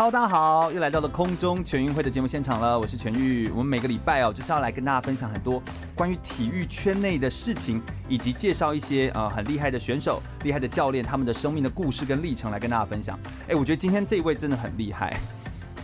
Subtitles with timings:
[0.00, 3.50] Hello，大家好，又来到了空中全运会的节目现场了，我是全玉。
[3.50, 5.62] 我们每个礼拜哦，就是要来跟大家分享很多
[5.94, 13.20] 关于体育圈内的事情，以及介绍一些呃很厉害的选手、厉害的教练，他们的生命的故事跟历程来跟大家分享。
[13.46, 15.14] 哎，我觉得今天这一位真的很厉害，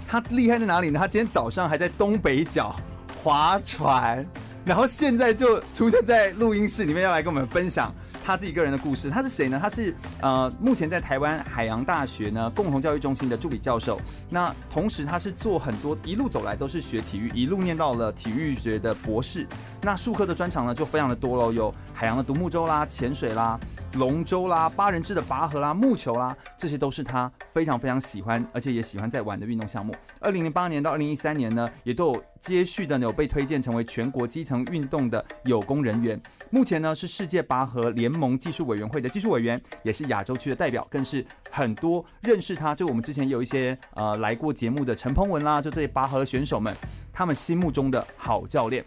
[0.08, 0.98] 他厉害在哪里呢？
[0.98, 2.74] 他今天早上还在东北角
[3.22, 4.26] 划船。
[4.64, 7.94] 然后现在就出现在录音室里面，要来跟我们分享
[8.26, 9.08] 他自己个人的故事。
[9.08, 9.56] 他是谁呢？
[9.62, 14.00] 他是呃，目前在台湾海洋大学呢共同教育中心的助理教授。
[14.28, 19.46] 那同时他是做很多，一路走来都是学体育，一路念到了体育学的博士。
[19.80, 23.60] 那术科的专长呢就非常的多喽，有海洋的独木舟啦、潜水啦。
[23.94, 29.94] 龙舟啦、八人制的拔河啦、木球啦，这些都是他非常非常喜欢，而且也喜欢在玩的运动项目。
[30.20, 36.20] 二零零八年到二零一三年呢，也都有接续的有被推荐成为全国基层运动的有功人员。
[36.50, 42.74] 目前呢是世界拔河联盟技术委员会的技术委员，也是亚洲区的代表，更是很多认识他。
[42.74, 46.74] 就我们之前有一些呃来过节目的陈鹏文啦，就这些拔河选手们，
[47.12, 48.84] 他们心目中的好教练。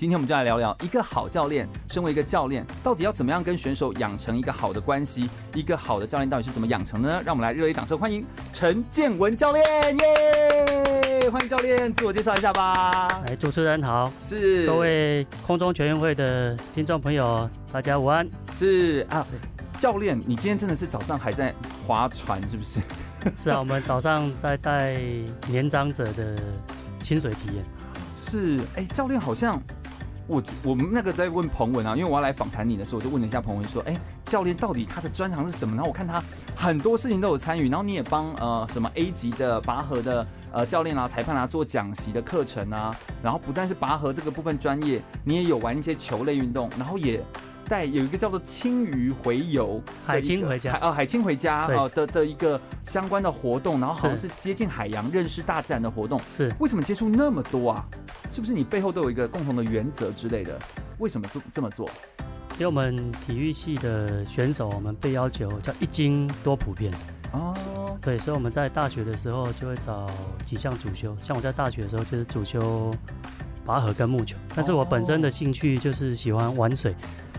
[0.00, 5.28] 今天我们就来聊聊一个好教练，身为一个教练，到底要怎么样跟选手养成一个好的关系？
[5.52, 7.22] 一个好的教练到底是怎么养成的呢？
[7.22, 9.62] 让我们来热烈掌声欢迎陈建文教练，
[9.98, 11.28] 耶！
[11.30, 13.08] 欢迎教练，自我介绍一下吧。
[13.26, 18.26] 来，主持人好，是各位空中全运会的听众朋友，大家午安。
[18.56, 19.26] 是啊，
[19.78, 21.54] 教练，你今天真的是早上还在
[21.86, 22.80] 划船是不是？
[23.36, 24.98] 是啊，我们早上在带
[25.46, 26.38] 年长者的
[27.02, 27.62] 亲水体验。
[28.30, 29.62] 是，哎，教练好像。
[30.26, 35.74] 我我们那个在问彭文啊，因为我要来访谈你的时候，我就问了一下彭文说，哎，教练到底他的专长是什么？
[35.74, 36.22] 然后我看他
[36.54, 47.22] 很多事情都有参与，然后你也帮呃什么 A 级的拔河的呃教练啊、裁判啊做讲习的课程啊，然后不但是拔河这个部分专业，你也有玩一些球类运动，然后也。
[47.70, 56.20] 带有一个叫做“青鱼回游”海青回家哦，海青回家哦的的一个相关的活动，然后好像是接近海洋、认识大自然的活动。
[56.32, 57.86] 是为什么接触那么多啊？
[58.32, 60.58] 是不是你背后都有一个共同的原则之类的？
[60.98, 61.88] 为什么这这么做？
[62.54, 66.92] 因为我们体育系的选手，我们被要求叫一精多普遍
[67.30, 67.54] 哦。
[68.02, 70.10] 对，所以我们在大学的时候就会找
[70.44, 72.92] 几项主修，像我在大学的时候就是主修
[73.64, 76.94] 拔河跟木球，但是我本身的兴趣就是喜欢玩水。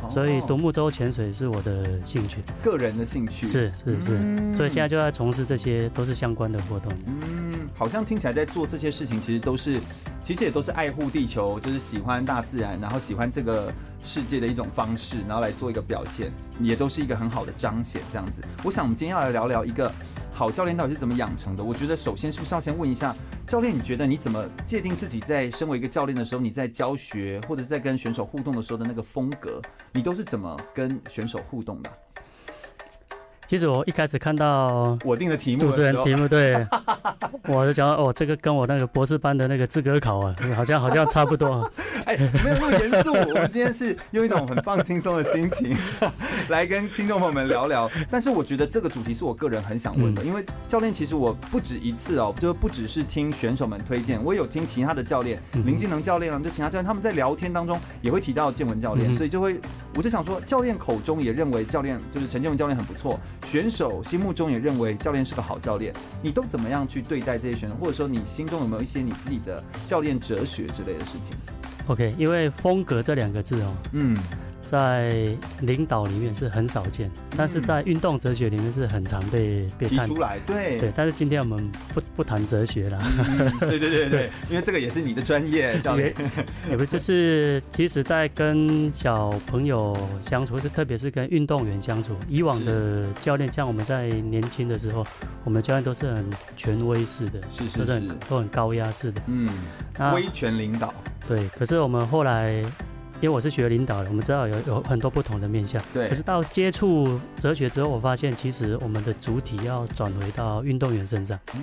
[0.10, 6.92] 所以独木舟潜水是我的兴趣，个人的兴趣是是是，嗯、所以现在就在从事这些都是相关的活动。
[7.06, 9.80] 嗯，好像听起来在做这些事情，其实都是，
[10.24, 13.72] 其实也都是爱护地球，就是喜欢大自然，然后喜欢这个
[14.04, 18.02] 世界的一种方式，然后来做一个表现，也都是一个很好的彰显。
[18.12, 19.94] 这样子，我想我们今天要来聊聊一个。
[20.42, 21.64] 好教练到底是怎么养成的？
[21.64, 23.16] 我觉得首先是不是要先问一下
[23.46, 29.62] 教练，你觉得你怎么界定自己在身为一个教练的时候，你在教学或者在跟选手互动的时候的那个风格，
[29.94, 31.92] 你都是怎么跟选手互动的？
[33.52, 36.66] 其实我一开始看到我定的题目，主持人题目对，
[37.50, 41.70] 我就讲哦，这个跟我那个博士班的那个资格考啊，好像好像差不多。
[42.08, 45.76] 哎，没有那么严肃，我们今天是用一种很放轻松的心情
[46.48, 47.92] 来跟听众朋友们聊聊。
[48.10, 59.60] 但是我觉得这个主题是我个人很想问的，因为教练其实我不止一次哦，就不只是听选手们推荐，我也有听其他的教练，林金能教练啊，就其他教练他们在聊天当中也会提到建文教练，所以就会
[59.96, 63.20] 我就想说，教练口中也认为教练就是陈建文教练很不错。
[63.46, 67.76] 选手心目中也认为教练是个好教练，你都怎么样去对待这些选手？
[67.76, 71.36] 或者说你心中有没有一些你自己的教练哲学之类的事情
[71.88, 74.16] ？OK，因为风格这两个字哦，嗯。
[74.64, 80.40] 在领导里面是很少见，但是在运动哲学里面是很常被被提出来。
[80.46, 82.98] 对对，但是今天我们不不谈哲学了。
[83.18, 86.14] 嗯、对对对对，因为这个也是你的专业，教练。
[86.70, 95.06] 也不就是，其实，在跟小朋友相处，是特别是跟运动员相处，以往的教练，像我们在年轻的时候，
[95.44, 96.26] 我们教练都是很
[96.56, 99.48] 权威式的，是是是，都很都很高压式的，嗯，
[100.14, 100.94] 威权领导。
[101.28, 102.64] 对，可是我们后来。
[103.22, 105.80] 因为我是学领导的，我们知道有有很多不同的面向。
[105.94, 106.10] 对。
[106.10, 111.40] 可是到接触哲学之后，我发现其实我们的主体要转回到运动员身上。
[111.54, 111.62] 嗯。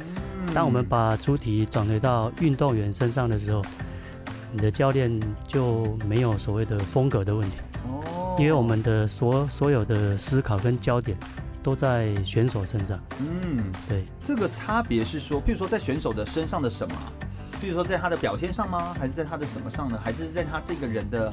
[0.55, 3.61] 当我们把主体转回到运动员身上的时候，
[4.53, 7.57] 你的教练就没有所谓的风格的问题。
[7.89, 8.37] 哦。
[8.39, 11.19] 因为我们的所所有的思考跟焦点
[11.61, 12.97] 都在选手身上。
[13.19, 14.05] 嗯，对。
[14.23, 16.95] 这个差别是说，譬如说在选手的身上的什么？
[17.61, 18.95] 比如说在他的表现上吗？
[18.99, 20.01] 还是在他的什么上呢？
[20.05, 21.33] 还是在他这个人的？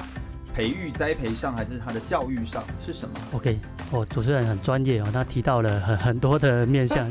[0.56, 3.58] 培育栽培上，还是他的教育上是什么？OK，
[3.90, 7.06] 哦，主持人很专业哦，他提到了很很多的面向。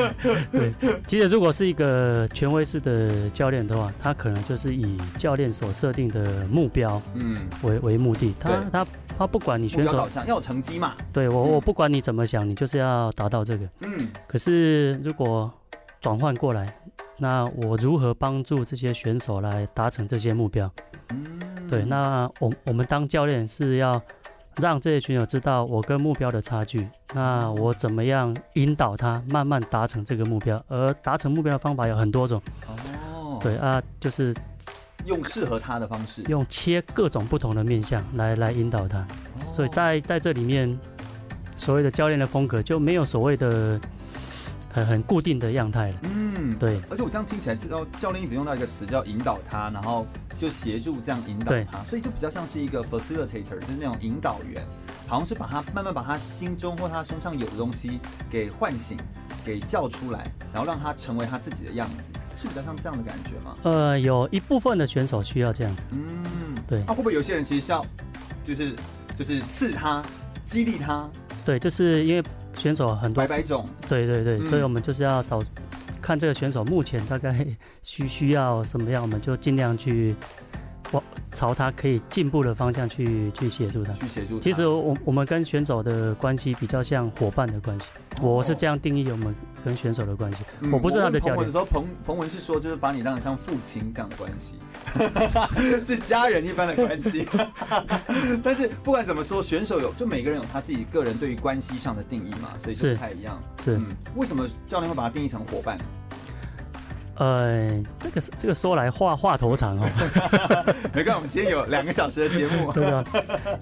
[0.52, 0.74] 对，
[1.06, 8.34] 其实如果是一个权威式的教练的话，他可能就是以教练所设定的目标，嗯，为为目的。
[8.38, 8.86] 他他
[9.16, 10.92] 他不管你选手要有成绩嘛？
[11.14, 13.66] 对我我不管你怎么想，你就是要达到这个。
[13.86, 14.06] 嗯。
[14.28, 15.50] 可是如果
[16.02, 16.76] 转换过来，
[17.16, 20.68] 那我如何帮助这些选手来达成这些目标？
[21.10, 21.24] 嗯。
[21.68, 24.02] 对，那我我们当教练是要
[24.56, 30.60] 让这些选手知道我跟目标的差距，那我怎么样引导他慢慢达成这个目标？
[30.66, 32.42] 而达成目标的方法有很多种。
[32.66, 34.34] 哦，对啊，就是
[35.06, 38.98] 用适合他的方式，用切各种不同的面向来来引导他。
[38.98, 40.76] 哦，所以在在这里面，
[41.56, 43.80] 所谓的教练的风格就没有所谓的。
[44.72, 46.80] 很很固定的样态了，嗯，对。
[46.88, 54.64] 而且我这样听起来，这个教练一直用到一个词叫引导他，然后就协助这样引导他，所以就比较像是一个 facilitator，就是那种引导员，
[55.06, 58.96] 好像是把他慢慢把他心中或他身上有的东西给唤醒，
[59.44, 63.54] 给叫出来，然后让他成为他自己的样子，是比较像这样的感觉吗？
[63.64, 66.82] 呃，有一部分的选手需要这样子，嗯，对。
[66.86, 67.84] 那、啊、会不会有些人其实是要，
[68.42, 68.74] 就是
[69.14, 70.02] 就是刺他，
[70.46, 71.06] 激励他？
[71.44, 72.24] 对，就是因为。
[72.54, 75.42] 选手很多，百百种，对对对，嗯、所以我们就是要找
[76.00, 77.46] 看这个选手目前大概
[77.82, 80.14] 需需要什么样，我们就尽量去
[80.92, 81.02] 往
[81.34, 83.92] 朝他可以进步的方向去去协助他。
[83.94, 84.38] 去协助。
[84.38, 87.88] 其实我我们跟选手的关系比较像伙伴的关系，
[88.20, 89.34] 哦、我是这样定义我们
[89.64, 90.44] 跟选手的关系。
[90.60, 91.46] 嗯、我不是他的教练。
[91.46, 94.58] 我说彭彭文是说，就是把你当成像父亲这样的关系。
[95.80, 97.26] 是家人一般的关系，
[98.42, 103.40] 但是不管怎么说，选手有就每个人有他自己个人对于关系上的定义嘛，所以就不太一样。
[103.62, 103.86] 是，嗯，
[104.16, 105.78] 为什么教练会把它定义成伙伴？
[107.22, 109.88] 呃，这个这个说来话话头长哦。
[110.92, 113.04] 没关系，我们今天有两个小时的节目， 对啊？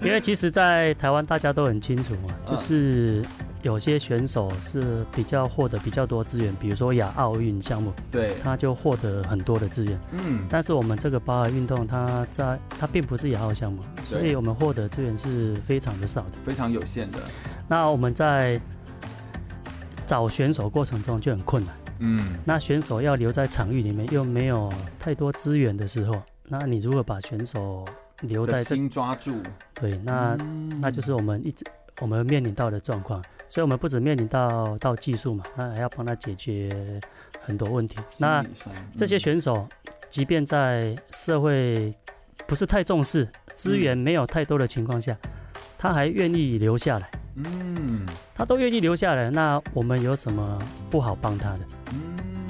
[0.01, 3.23] 因为其实，在台湾大家都很清楚嘛，就是。
[3.63, 9.99] 有些选手是比较获得比较多资源，比如说亚奥运项目，对，他就获得很多的资源。
[10.13, 17.19] 嗯，但是我们这个巴尔运动，它在它并不是亚奥项目，所以我们获得资源是非常的少的，非常有限的。
[17.67, 18.59] 那我们在
[20.07, 21.75] 找选手过程中就很困难。
[22.03, 27.85] 嗯，那选手要留在场域里面又没有太多资源的时候，那你如果把选手
[28.21, 28.75] 留在这？
[28.75, 29.41] 心抓住。
[29.73, 31.63] 对，那、嗯、那就是我们一直
[31.99, 33.23] 我们面临到的状况。
[33.47, 37.01] 所以，我们不止面临到到技术嘛，那还要帮他解决
[37.41, 37.97] 很多问题。
[38.17, 38.41] 那
[38.95, 39.67] 这些选手，
[40.07, 41.93] 即便在社会
[42.47, 45.17] 不是太重视、资源没有太多的情况下，
[45.77, 47.11] 他还愿意留下来。
[47.35, 50.57] 嗯，他都愿意留下来，那我们有什么
[50.89, 51.59] 不好帮他的？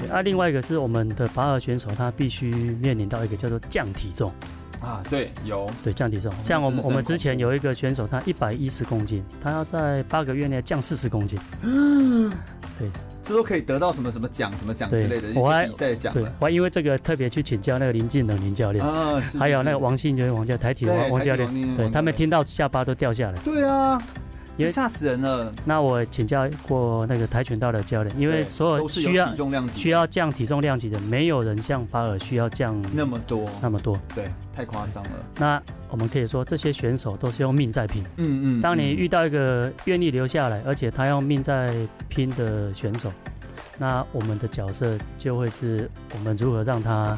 [0.10, 4.32] 啊，另外一个是我们的拔河选手，他必须面临到一个叫做降体重。
[4.80, 11.38] 啊，对，有对降体重，像我们我们之前有一个选手，他一百一十公斤，他要在八个月内降四十公斤。
[11.62, 12.32] 嗯，
[12.80, 12.90] 对，
[13.22, 16.12] 这都可以得到什么什么奖、什么奖之类的我还比赛奖。
[16.12, 23.38] 对，我还因为这个特别去请教那个林敬能林教练啊，还有那个王信元王教台体王王教练，对他们听到下巴都掉下来。
[23.44, 24.02] 对啊。
[24.58, 25.52] 也吓死人了。
[25.66, 29.34] 那我请教过那个跆拳道的教练，因为所有需要
[29.76, 34.00] 需要降体重量级的，没有人像法尔需要降那么多那么多。
[34.14, 35.10] 对，太夸张了。
[35.38, 38.04] 那我们可以说，这些选手都是用命在拼。
[38.18, 38.62] 嗯嗯。
[38.62, 41.74] 当你遇到一个愿意留下来，而且他用命在
[42.08, 43.12] 拼的选手，
[43.78, 47.18] 那我们的角色就会是我们如何让他。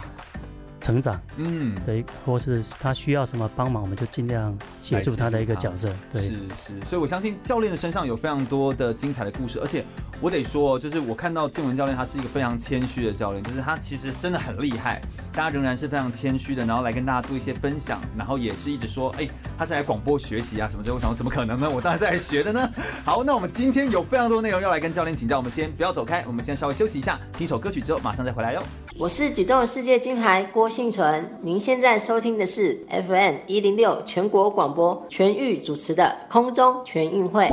[0.84, 5.90] 成长，嗯，对，或是他需要什么帮忙，我们就尽量协助他的一个角色。
[6.12, 9.86] 对，是是，所以我相信教练的身上有非常多的精彩的故事，而且
[10.20, 19.26] 我得说，就是我看到建文教练，他是一个非常谦虚的教练，就是他其实真的很厉害，大家仍然是非常谦虚的，然后来跟大家做一些分享，然后也是一直说，哎，
[19.58, 20.94] 他是来广播学习啊什么的。
[20.94, 21.70] 我想说，怎么可能呢？
[21.74, 22.70] 我当然是来学的呢。
[23.06, 28.62] 好，那我们今天有非常多内容要来跟教练请教，我们先不要走开，我们先稍微休息一下，听首歌曲之后马上再回来哟。
[29.00, 37.48] 我是举重世界金牌郭幸存，您现在收听的是 FM 一零六全国广播全域主持的空中全运会。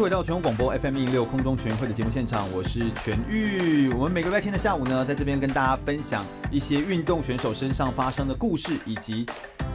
[0.00, 3.92] 续回到全国广播 FM 一六空中全运会的节目现场，我是全玉。
[3.92, 9.26] 我们每个礼拜天的下午呢，在这边跟大家分享一些运动选手身上发生的故事，以及。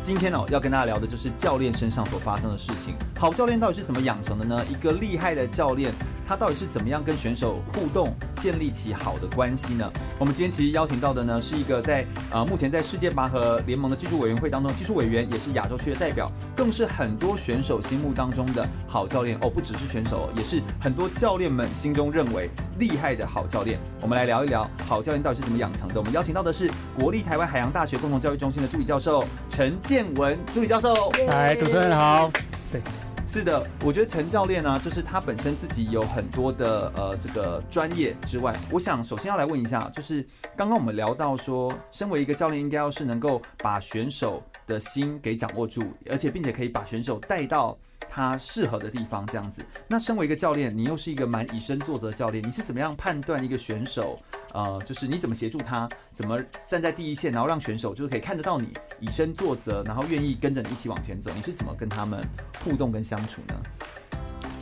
[0.01, 2.93] 今天哦，要跟大家聊的就是教练身上所发生的事情。
[3.17, 4.63] 好教练到底是怎么养成的呢？
[4.69, 5.91] 一个厉害的教练，
[6.27, 9.91] 他到底是怎么样跟选手互动，建立起好的关系呢？
[10.19, 23.79] 我们今天其实邀请到的呢，是一个在呃目前在世界拔河联盟的技术委员会当中技术委员，也是亚洲区的代表，更是很多选手心目当中的好教练哦，不只是选手，也是很多教练们心中认为厉害的好教练。
[24.01, 25.95] 我们来聊一聊好教练到底是怎么养成的。
[25.99, 26.69] 我们邀请到的是
[26.99, 31.11] 国立台湾海洋大学共同教育中心的助理教授陈建文助理教授。
[31.27, 32.29] 来，主持人好。
[32.71, 32.81] 对，
[33.27, 47.77] 是的，我觉得陈教练呢，就是他本身自己有很多的呃这个专业之外，我想首先要来问一下，就是刚刚我们聊到说，身为一个教练，应该要是能够把选手的心给掌握住，而且并且可以把选手带到。
[48.07, 49.65] 他适合的地方，这样子。
[49.87, 54.17] 那身为一个教练，你又是一个蛮以身作则的教练，你是怎么样判断一个选手？
[54.53, 58.69] 呃，就是你怎么协助他，怎么站在第一线，然后让选手就是可以看得到你
[58.99, 61.31] 以身作则，然后愿意跟着你一起往前走。
[61.35, 62.23] 你是怎么跟他们
[62.63, 63.55] 互动跟相处呢？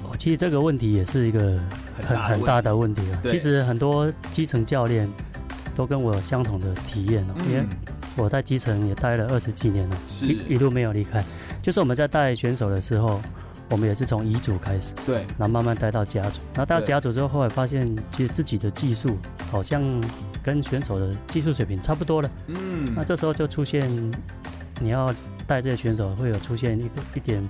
[0.03, 1.60] 哦，其实这个问题也是一个
[2.01, 3.22] 很很大的问题啊。
[3.24, 5.07] 其实很多基层教练
[5.75, 7.63] 都跟我有相同的体验哦，因为
[8.15, 11.24] 我在基层也待了二十几年了，一一路没有离开。
[11.62, 13.22] 就是我们在带选手的时候，
[13.70, 19.17] 我们也是从乙组开始，对，然后慢慢带到甲组，然后带到甲组之后，后来发现其实自己的技术
[19.50, 19.82] 好像
[20.43, 23.89] 跟选手的技术水平差不多了，嗯，那这时候就出现
[24.79, 25.13] 你要
[25.48, 27.41] 带这些选手会有出现一个一点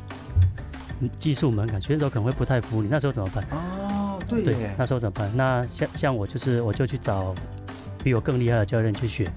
[1.17, 3.43] 技术门槛，选手可能会不太服你，那时候怎么办？
[3.51, 5.29] 哦，对，对，那时候怎么办？
[5.35, 7.35] 那像像我就是我就去找
[8.03, 9.29] 比我更厉害的教练去学，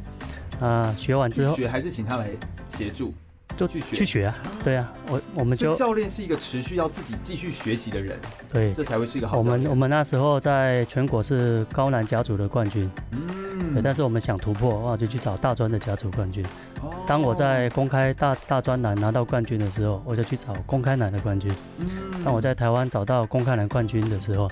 [0.60, 2.28] 啊，学完之后学还是请他来
[2.66, 3.12] 协助。
[3.56, 8.18] 就去学去学啊，对啊，我我们就教练是一个持续要自己继续学习的人，
[8.52, 9.38] 对，这才会是一个好。
[9.38, 16.44] 我们我们那时候在全国是高男甲组的冠军，嗯，对，但是我们想突破，哇，就去找大专的甲组冠军。
[16.82, 21.50] 哦，当我在公开大大专男拿到冠军的时候，我就去找公开男的冠军。
[21.78, 21.86] 嗯，
[22.22, 24.50] 当我在台湾找到公开男冠军的时候，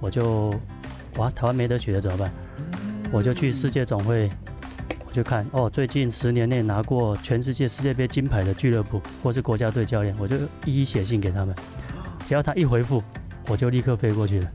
[0.00, 0.54] 我就
[1.18, 2.32] 哇，台湾没得学了怎么办？
[3.12, 4.30] 我就去世界总会。
[5.12, 11.54] 就看哦，最近十年内拿过全世界世界杯金牌的俱乐部或是国家队教练，我就一一写信给他们，
[12.24, 13.02] 只要他一回复，
[13.48, 14.50] 我就立刻飞过去了。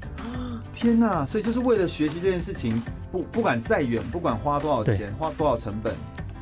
[0.74, 1.26] 天哪！
[1.26, 2.82] 所以就是为了学习这件事情，
[3.12, 5.94] 不不管再远，不管花多少钱，花多少成本，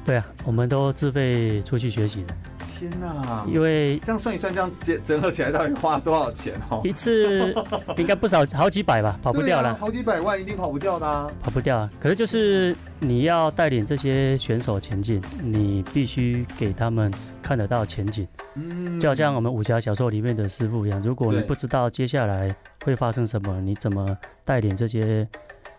[0.03, 2.35] 对啊，我们都自费出去学习的。
[2.81, 3.45] 天呐！
[3.47, 6.81] 因为这样算一算，这样折折合起来到底花多少钱哦？
[6.83, 7.53] 一次
[7.95, 9.69] 应该不少，好几百吧， 跑不掉了。
[9.69, 11.29] 啊、好几百万一定跑不掉的啊！
[11.39, 11.89] 跑不掉啊！
[12.00, 18.27] 可是就是你要带领这些选手前进，你必须给他们看得到前景。
[18.55, 25.27] 嗯，就好像我们武侠小说里面的师傅一样，如果你不知道接下来会发生什么，你怎么带领这些？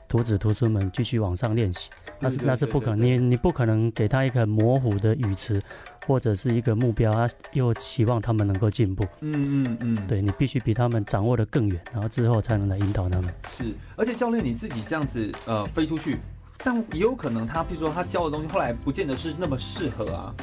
[0.08, 1.88] 徒子徒孙们继续往上练习，
[2.20, 5.58] 那是那是不可能，你你不可能给他一个模糊的语词，
[6.06, 9.04] 或者是一个目标，他又希望他们能够进步。
[9.20, 13.34] 嗯嗯嗯，对，你必须比他们掌握的更远，然后之后才能来引导他们。
[13.56, 13.64] 是，
[13.96, 16.18] 而且教练你自己这样子呃飞出去，
[16.58, 20.34] 但也有可能他，譬如说他教的东西后来不见得是那么适合啊。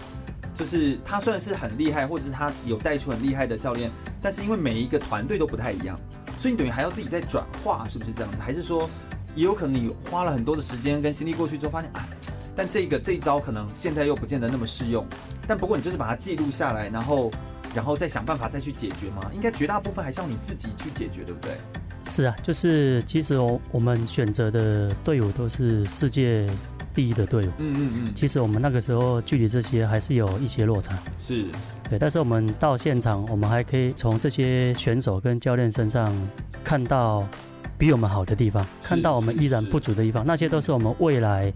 [0.55, 3.89] 就是他算是很厉害，或者是他有带出很厉害的教练，
[4.21, 5.97] 但是因为每一个团队都不太一样，
[6.37, 8.37] 所以你等于还要自己再转化，是不是这样子？
[8.39, 8.89] 还是说？
[9.35, 12.05] 也有可能你花了很多的时间跟心力过去之后，发现啊，
[12.59, 15.05] 但这个这一招可能现在又不见得那么适用。
[15.47, 17.31] 但不过你就是把它记录下来，然后
[17.73, 19.31] 然后再想办法再去解决嘛。
[19.33, 21.53] 应该绝大部分还是要你自己去解决，对不对？
[22.09, 26.45] 是啊，就是其实我我们选择的队伍都是世界
[26.93, 27.51] 第一的队伍。
[27.59, 28.13] 嗯嗯嗯。
[28.13, 30.99] 其实我们那个时候距离这些还是有一些落差。
[31.17, 31.45] 是。
[31.89, 36.13] 对，但是我们到现场，我们还可以从这些选手跟教练身上
[36.61, 37.25] 看到。
[37.77, 41.53] 比我们好的地方，看到我们依然不足的地方，那些都是我们未来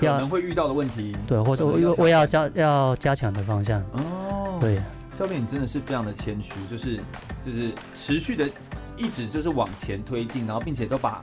[0.00, 3.80] 可能会遇到的问题，对，或者我我要加要加强的方向。
[3.92, 4.80] 哦，对，
[5.14, 6.96] 教练，你真的是非常的谦虚，就是
[7.44, 8.48] 就是持续的
[8.96, 11.22] 一直就是往前推进，然后并且都把，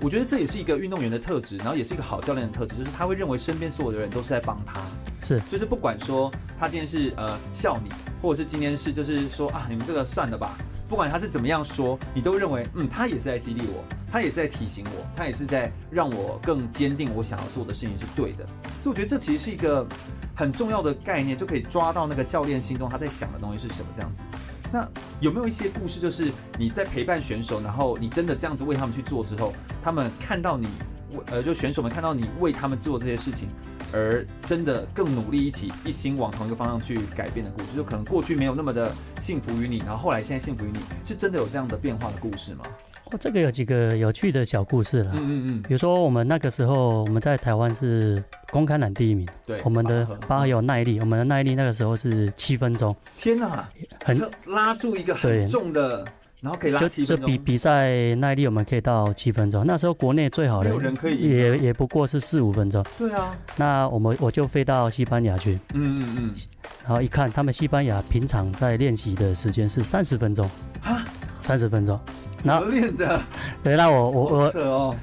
[0.00, 4.80] 我觉得这也是一个运动员的特质，然后也是一个好教练的特质，就是他会认为身边所有的人都是在帮他，
[5.22, 10.56] 是，就是不管说他今天是呃笑你，或者是今天是就是说啊你们这个算了吧。
[10.86, 13.82] 不管他是怎么样说，你都认为，嗯，他也是在激励我，
[14.12, 18.46] 他也是在提醒我，他也是在让我更坚定我想要做的事情是对的。
[18.82, 19.84] 所以我觉得这其实是一个
[20.36, 24.20] 很重要的概念，就可以抓到那个教练心中他在想的东西是什么这样子。
[24.72, 24.88] 那
[25.20, 29.52] 有没有一些故事，就是你在陪伴选手，然后你真的这样子为他们去做之后，
[29.82, 30.66] 他们看到你
[31.12, 33.48] 为呃，就选手们看到你为他们做这些事情。
[33.92, 42.64] 而真的更努力，一起一心往同一个方向去改变的故事，就可能过去没有那么的幸福于你，然后后来现在幸福于你，是真的有这样的变化的故事吗？
[43.10, 45.12] 哦，这个有几个有趣的小故事了。
[45.18, 45.62] 嗯嗯嗯。
[45.62, 49.28] 比如说，我们那个时候我们在台湾是公开栏第一名。
[49.44, 49.60] 对。
[49.64, 52.94] 我们的拔河有耐力，我们的耐力那个时候是七分钟。
[53.16, 53.68] 天哪！
[54.04, 56.04] 很拉住一个很重的。
[56.40, 59.64] 然后可以拉七分钟，就比比赛耐力我们可以到七分钟。
[59.66, 62.84] 那时候国内最好的有人可以也也不过是四五分钟。
[62.98, 65.58] 对啊，那我们我就飞到西班牙去。
[65.72, 66.34] 嗯嗯嗯。
[66.84, 70.44] 然后一看，他们西班牙平常在练习的时间是三十分钟。
[70.82, 71.02] 啊，
[71.38, 71.98] 三十分钟。
[72.44, 73.20] 怎么练的？
[73.62, 74.94] 对，那我我我，哦。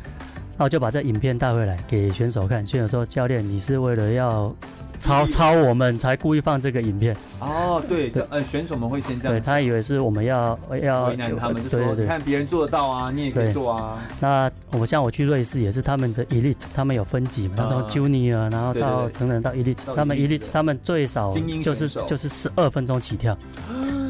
[0.58, 2.66] 那我就把这影片带回来给选手看。
[2.66, 4.54] 选手说：“教练，你是为了要。”
[5.00, 13.98] 抄抄我们才故意放这个影片哦，对，这呃选手们会先这样，对他以为是我们要要为难他们，就说你看别人做得到啊，你也可以做啊。
[14.20, 21.32] 那我像我去瑞士也是他们的 elite，他们有分级嘛，从 junior 然后到成人到 elite，他们 elite 他们最少
[21.64, 23.36] 就是就是十二分钟起跳，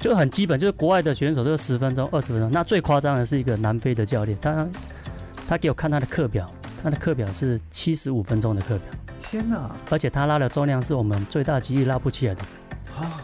[0.00, 2.50] 就很基本，就是国外的选手都是十分钟、二十分钟。
[2.50, 4.66] 那最夸张的是一个南非的教练，他
[5.46, 6.50] 他给我看他的课表，
[6.82, 8.86] 他的课表是七十五分钟的课表。
[9.22, 9.70] 天呐！
[9.90, 12.42] 而且他拉的重量是我们最大肌力拉不起来的。
[12.98, 13.20] 啊，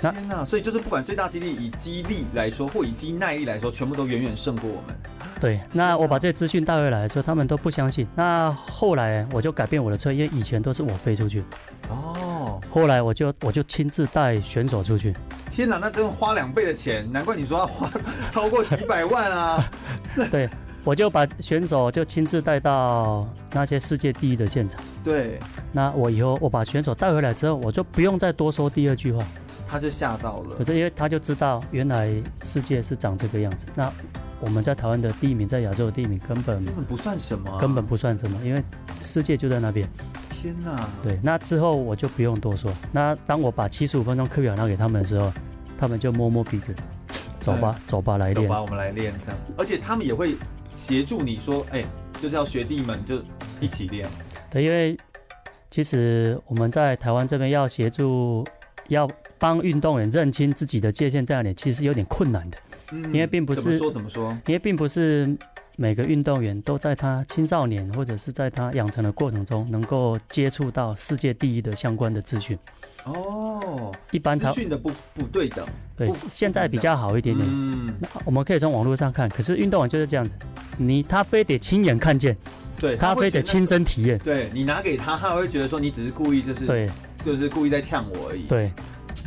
[0.00, 0.44] 对，天呐！
[0.44, 4.96] 所以就是不管最大肌力以肌力来说，或以肌耐力来说，全部都远远胜过我们。
[5.40, 8.06] 对，那我把这些资讯带回来的时候，他们都不相信。
[8.14, 11.42] 那后来我就改变我的策略，因为以前都是我飞出去。
[11.88, 12.60] 哦。
[12.70, 15.14] 后来我就我就亲自带选手出去。
[15.50, 17.90] 天呐，那真的花两倍的钱，难怪你说要花
[18.30, 19.64] 超过几百万啊！
[20.30, 20.48] 对。
[20.84, 24.80] 我就把选手就亲自带到那些世界第一的现场。
[25.02, 25.36] 对，
[25.72, 29.20] 那我以后我把选手带回来之后，我就不用再多说第二句话。
[29.66, 30.56] 他就吓到了。
[30.56, 32.10] 可是因为他就知道原来
[32.42, 33.66] 世界是长这个样子。
[33.74, 33.92] 那
[34.40, 38.62] 我们在台湾的第一名，在亚洲的第一名，根本根本不算什么啊，根本不算什么，因为
[39.02, 39.88] 世界就在那边。
[40.30, 40.88] 天哪！
[41.02, 42.72] 对，那之后我就不用多说。
[42.92, 45.32] 那当我把七十五分钟课表拿给他们的时候，
[45.78, 46.74] 他们就摸摸鼻子，
[47.40, 48.46] 走吧，走吧，来练。
[48.46, 49.38] 走吧，我们来练这样。
[49.56, 50.36] 而且他们也会。
[50.76, 51.86] 协助你说，哎、欸，
[52.20, 53.18] 就是要学弟们就
[53.60, 54.06] 一起练。
[54.50, 54.94] 对，因为
[55.70, 58.44] 其实我们在台湾这边要协助，
[58.88, 59.08] 要
[59.38, 62.58] 帮运动员认清自己的界限在哪里，其实有点困难的。
[62.92, 65.36] 嗯，因为并不是怎么说怎么说，因为并不是
[65.76, 72.56] 每个运动员都在他青少年或者是在他养成的过程中，能够接触到世界第一的相关的资讯。
[73.04, 75.66] 哦，一般他资讯的不不对等，
[75.96, 77.48] 对，现在比较好一点点。
[77.50, 77.94] 嗯，
[78.24, 80.34] 我们可以从网络上看，可是运动员就是这样子，
[80.76, 82.36] 你他非得亲眼看见，
[82.78, 84.18] 对他非得亲身体验。
[84.20, 86.88] 对你拿给他，他会觉得说你只是故意，就是对，
[87.24, 88.44] 就是故意在呛我而已。
[88.48, 88.72] 对。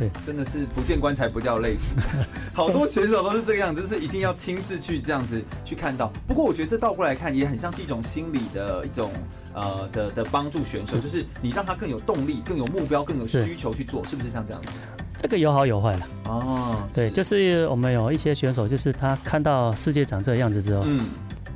[0.00, 1.76] 对，真的是不见棺材不掉泪，
[2.54, 6.10] 好多选手都是这个样子，就是一定要亲自去这样子去看到。
[6.26, 9.12] 不过我觉得这倒过来看，也很像是一种心理的一种
[9.52, 14.70] 呃的的帮助选手，就是你让他更有动力、更有目标、更有需求去做，是，是不是像这样子？
[15.18, 16.82] 这个有好有坏了哦。
[16.94, 21.04] 对，就是我们有一些选手，就是他看到世界长这个样子之后，嗯，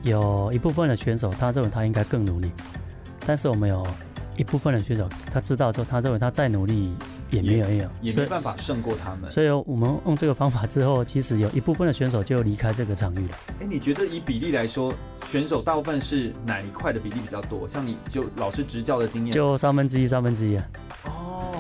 [0.02, 2.52] 有一部分的选手他认为他应该更努力，
[3.24, 3.82] 但是我们有
[4.36, 6.92] 一部分的选手他知道之后，他认为他再努力。
[7.30, 9.30] 也没有，也有，也没办法胜过他们。
[9.30, 13.36] 所以我们用这个方法之后，其实有一部分的选手就离开这个场域了。
[13.60, 14.92] 哎，你觉得以比例来说，
[15.26, 17.66] 选手大部分是哪一块的比例比较多？
[17.66, 20.64] 像你就老师执教的经验，就三分之一，三分之一啊。
[21.04, 21.54] 哦，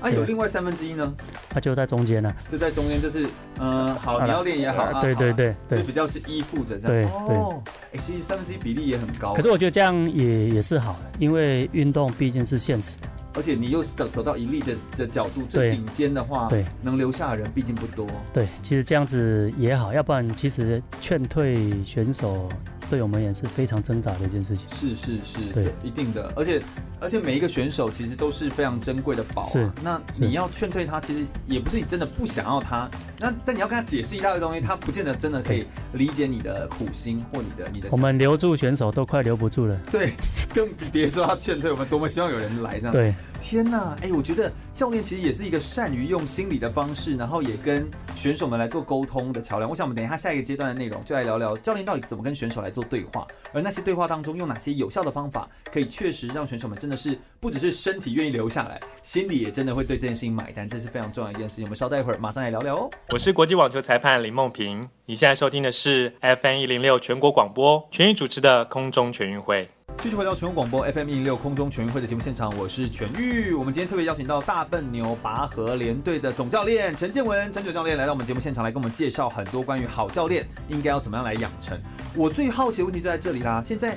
[0.00, 1.12] 啊，有另外三分之一呢？
[1.48, 2.32] 他就在中间呢。
[2.50, 3.26] 就在中间，就是
[3.58, 7.10] 嗯，好，你要练也好，对对对对，就比较是依附着这样。
[7.26, 9.32] 对其实三分之一比例也很高。
[9.32, 13.08] 可是我觉得这样也也是好的，因为运动毕竟是现实的。
[13.36, 18.06] 而且你又走走到一粒的的角度最顶尖的话，对，能留下的人毕竟不多。
[18.32, 22.48] 对，其实这样子也好，要不然其实劝退选手。
[22.88, 24.68] 对我们也是非常挣扎的一件事情。
[24.72, 26.32] 是是是，对，一定的。
[26.36, 26.62] 而且
[27.00, 29.44] 而且每一个选手其实都是非常珍贵的宝啊。
[29.44, 29.70] 是。
[29.82, 32.88] 那你要劝退他，其实也不是你真的不想要他。
[33.18, 37.88] 那但你要跟他解释一大堆东西，他不见得真的可以理解你的苦心或你的你的。
[37.90, 39.76] 我们留住选手都快留不住了。
[39.90, 40.14] 对，
[40.54, 41.70] 更别说要劝退。
[41.70, 42.92] 我们多么希望有人来这样。
[42.92, 43.14] 对。
[43.38, 49.70] 天呐，哎，我觉得教练其实也是一个善于用心理的方式，然后也跟选手们来做沟通的桥梁。
[49.70, 61.64] 我想我们等一下下一个阶段的内容，就来聊聊教练到底怎么跟选手来做对话，而那些对话当中用哪些有效的方法，可以确实让选手们真的是不只是身体愿意留下来，心里也真的会对这件事情买单，这是非常重要的一件事情。
[61.64, 62.90] 我们稍待一会儿，马上来聊聊哦。
[63.08, 69.68] 我是国际网球裁判林梦平，你现在收听的是 FM 一零六全国广播全域主持的空中全运会。
[69.98, 73.52] 继续回到全国广播 FM 一零六空中全运会的节目现场，我是全玉。
[73.52, 81.76] 我们今天特别邀请到大笨牛拔河联队的总教练陈建文陈九教练来到我们节目现场，来跟我们介绍很多关于好教练应该要怎么样来养成。
[82.14, 83.96] 我最好奇的问题就在这里啦，现在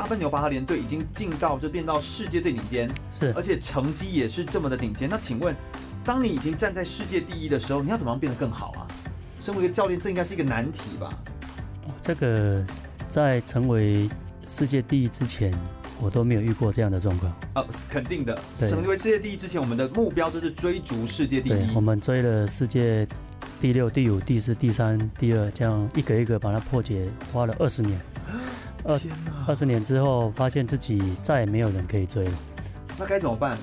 [0.00, 5.06] 大笨牛拔河联队已经进到就变到世界最顶尖，是，而且成绩也是这么的顶尖。
[5.10, 5.54] 那请问，
[6.02, 8.88] 当你已经站在世界第一的时候，你要怎么样变得更好啊？
[9.42, 11.12] 身为一个教练，这应该是一个难题吧？
[12.02, 12.64] 这个
[13.10, 14.08] 在成为
[14.48, 15.52] 世界第一之前，
[16.00, 17.30] 我都没有遇过这样的状况。
[17.56, 18.34] 哦，肯定的。
[18.56, 21.74] 成为世界第一之前，我们的目标就是追逐世界第一。
[21.74, 23.06] 我们追了世界
[23.60, 28.00] 第六、第五、第四、第三、第二，这样一个一个把它破解，花了二十年。
[28.84, 29.00] 二
[29.46, 32.32] 二十年之后，发现自己再也没有人可以追了。
[32.98, 33.56] 那该怎么办？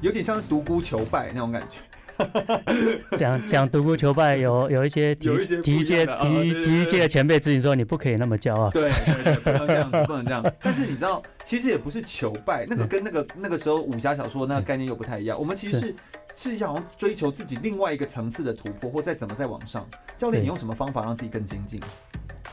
[0.00, 1.76] 有点像是独孤求败那种感觉。
[3.16, 5.28] 讲讲独孤求败，有有一些体
[5.62, 8.70] 体育界体体育界的前辈指引说，你不可以那么骄傲。
[8.70, 10.44] 对对对，不能这样，不能这样。
[10.62, 15.38] 但是你知道，其实也不是求败，那个跟那个那个时候武侠小说那个概念又不太一样。
[15.38, 15.94] 我们其实是
[16.34, 19.86] 是想要追求自己另外一个层次的突破，或再怎么再往上。
[20.16, 21.78] 教练，你用什么方法让自己更精进？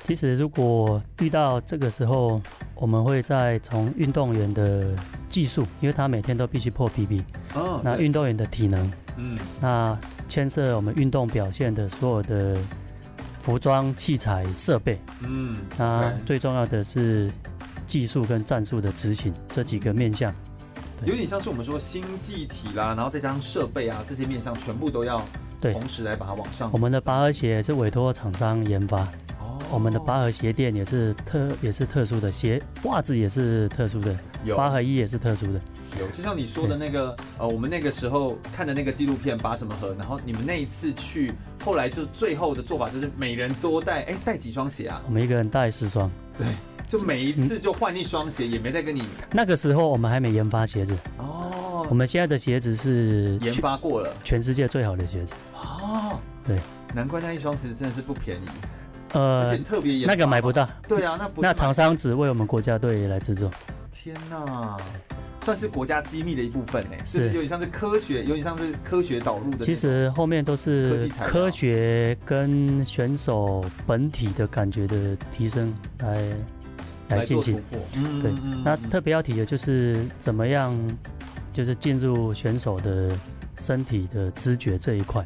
[0.05, 2.39] 其实，如果遇到这个时候，
[2.75, 4.93] 我们会再从运动员的
[5.29, 7.23] 技术，因为他每天都必须破 PB，
[7.55, 12.57] 哦，那运动员的体能，嗯，那牵涉我们运动表现的所有的
[13.39, 17.31] 服装、器材、设备，嗯，那最重要的是
[17.87, 20.33] 技术跟战术的执行这几个面向，
[21.05, 25.21] 有点像是我们说新技体啦，然后再加上设备啊这些面向全部都要
[25.61, 26.69] 同时来把它往上。
[26.73, 29.07] 我们的拔河鞋是委托厂商研发。
[29.71, 35.59] 我们的拔河鞋垫也是特也是特殊的鞋，袜子也是特殊的，有拔河衣也是特殊的。
[35.99, 41.31] 有，就像你说的那个，呃，我们那个时候看的那个纪录片《拔什么河》，然后你们那一次去，
[41.63, 45.01] 后来就最后的做法就是每人多带，哎，带几双鞋啊？
[45.05, 46.09] 我们一个人带十双。
[46.37, 46.47] 对，
[46.87, 49.03] 就每一次就换一双鞋，也没再跟你。
[49.31, 56.19] 那个时候我们还没研发鞋子哦，我们现在的鞋子是研发过了，全世界最好的鞋子哦。
[56.45, 56.57] 对，
[56.93, 58.47] 难怪那一双鞋子真的是不便宜。
[59.13, 60.67] 呃，特别那个买不到。
[60.87, 63.49] 对啊，那不 那厂商只为我们国家队来制作。
[63.91, 64.75] 天哪，
[65.45, 66.97] 算是国家机密的一部分呢。
[67.05, 69.65] 是，有点像是科学，有点像是科学导入的。
[69.65, 76.21] 其实后面都是科学跟选手本体的感觉的提升来
[77.09, 77.61] 来进行。
[77.95, 78.33] 嗯，对。
[78.65, 80.75] 那特别要提的就是怎么样，
[81.53, 83.11] 就是进入选手的
[83.57, 85.25] 身体的知觉这一块。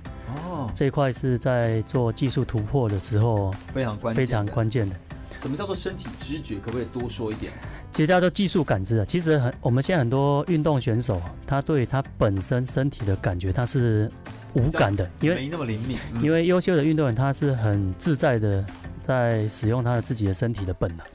[0.74, 4.96] 这一块是在做技术突破的时候非常关非常关键的。
[5.42, 6.56] 什么叫做身体知觉？
[6.56, 7.54] 可不可以多说一点？
[7.92, 9.06] 其实叫做技术感知啊。
[9.06, 14.12] 其实很，我们现在很多运动选手，他对他本身身体的感觉，他是
[14.54, 15.98] 无感的，因为没那么灵敏。
[16.22, 18.66] 因为优秀的运动员，他是很自在的
[19.04, 21.06] 在使用他的自己的身体的本能。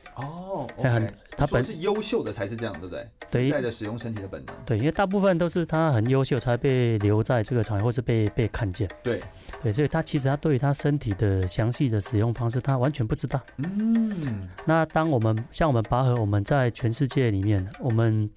[0.77, 1.15] 哦，很。
[1.35, 3.09] 他本是优秀的才是这样，对不对？
[3.31, 4.55] 对，在的使用身体的本能。
[4.67, 8.87] 对，因为大部分都是他很优秀才被留在这个场合，或是被被看见。
[9.03, 9.19] 对，
[9.63, 13.41] 对，所以他其实他对于他身体的详细的使用方式，他完全不知道。
[13.57, 14.47] 嗯。
[14.67, 18.29] 那当我们像我们拔河，我们在全世界里面，我们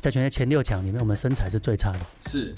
[0.00, 2.00] 在全世界前六强里面，我们身材是最差的。
[2.28, 2.54] 是。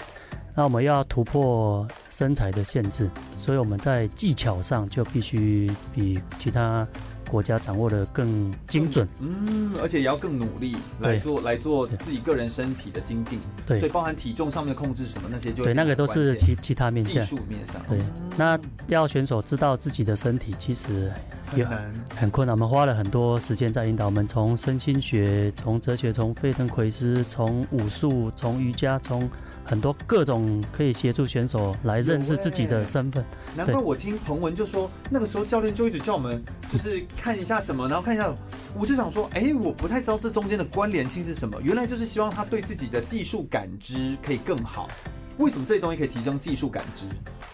[0.59, 6.85] 那我们要突破身材的限制，所以我们在技巧上就必须比其他。
[7.29, 17.23] 国家掌握的更精准，嗯，而且也要更努力来做来做自己个人身体的精进，对，所以包含体重上面的控制什么那些就，对，那个都是其其他面向。
[17.23, 17.99] 技术面上，对，
[18.35, 21.13] 那要选手知道自己的身体其实
[21.55, 21.77] 也很
[22.17, 29.29] 很困难，我们花了很多时间在引导，我们从身心学、从哲学、从费登奎斯、从武术、从瑜伽、从。
[29.69, 33.23] 很多各种可以协助选手来认识自己的身份。
[33.55, 38.33] 难怪我听彭文就说，那个时候教练就一直叫我们，就是看一下什么，然后看一下。
[38.73, 41.59] 我就想说，哎，我不太知道这中间的关联性是什么。
[41.61, 44.87] 原来就是希望他对自己的技术感知可以更好。
[45.37, 47.05] 为什么这些东西可以提升技术感知？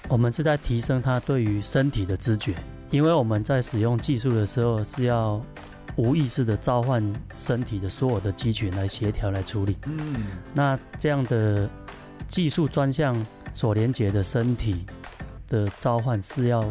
[0.07, 2.53] 我们是在提升他对于身体的知觉，
[2.91, 5.41] 因为我们在使用技术的时候是要
[5.97, 7.01] 无意识的召唤
[7.37, 9.77] 身体的所有的肌群来协调来处理。
[9.85, 11.69] 嗯，那这样的。
[12.27, 13.15] 技术专项
[13.53, 14.85] 所连接的身体
[15.47, 16.63] 的召唤是要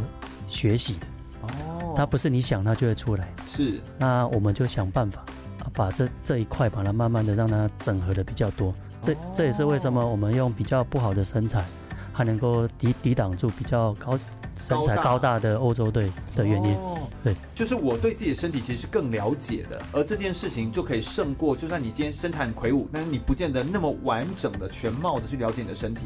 [0.48, 1.06] 学习的
[1.42, 3.32] 哦，它不是你想它就会出来。
[3.48, 5.24] 是，那我们就想办法
[5.72, 8.74] 把这这一块把它慢慢的让它整合的比较多。
[9.02, 11.64] 这这也是为什么我们用比较不好的身材
[12.12, 14.18] 还能够抵抵挡住比较高。
[14.58, 15.34] 身材高大。
[15.34, 26.02] 的欧洲队的原因，哦，对，就是我对自己的身体其实是更了解的，而这件事情就可以胜过，就算你今天身材很魁梧，但是你不见得那么完整的、全貌的去了解你的身体，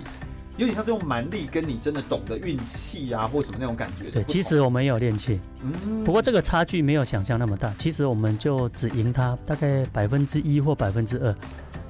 [0.57, 4.11] 有点像这种蛮力跟你真的懂得运气啊或什么那种感觉。
[4.11, 11.35] 对，其实我们也有练气，嗯，不过这个差距没有想象那么大，其实我们就只赢他大概百分之一或百分之二，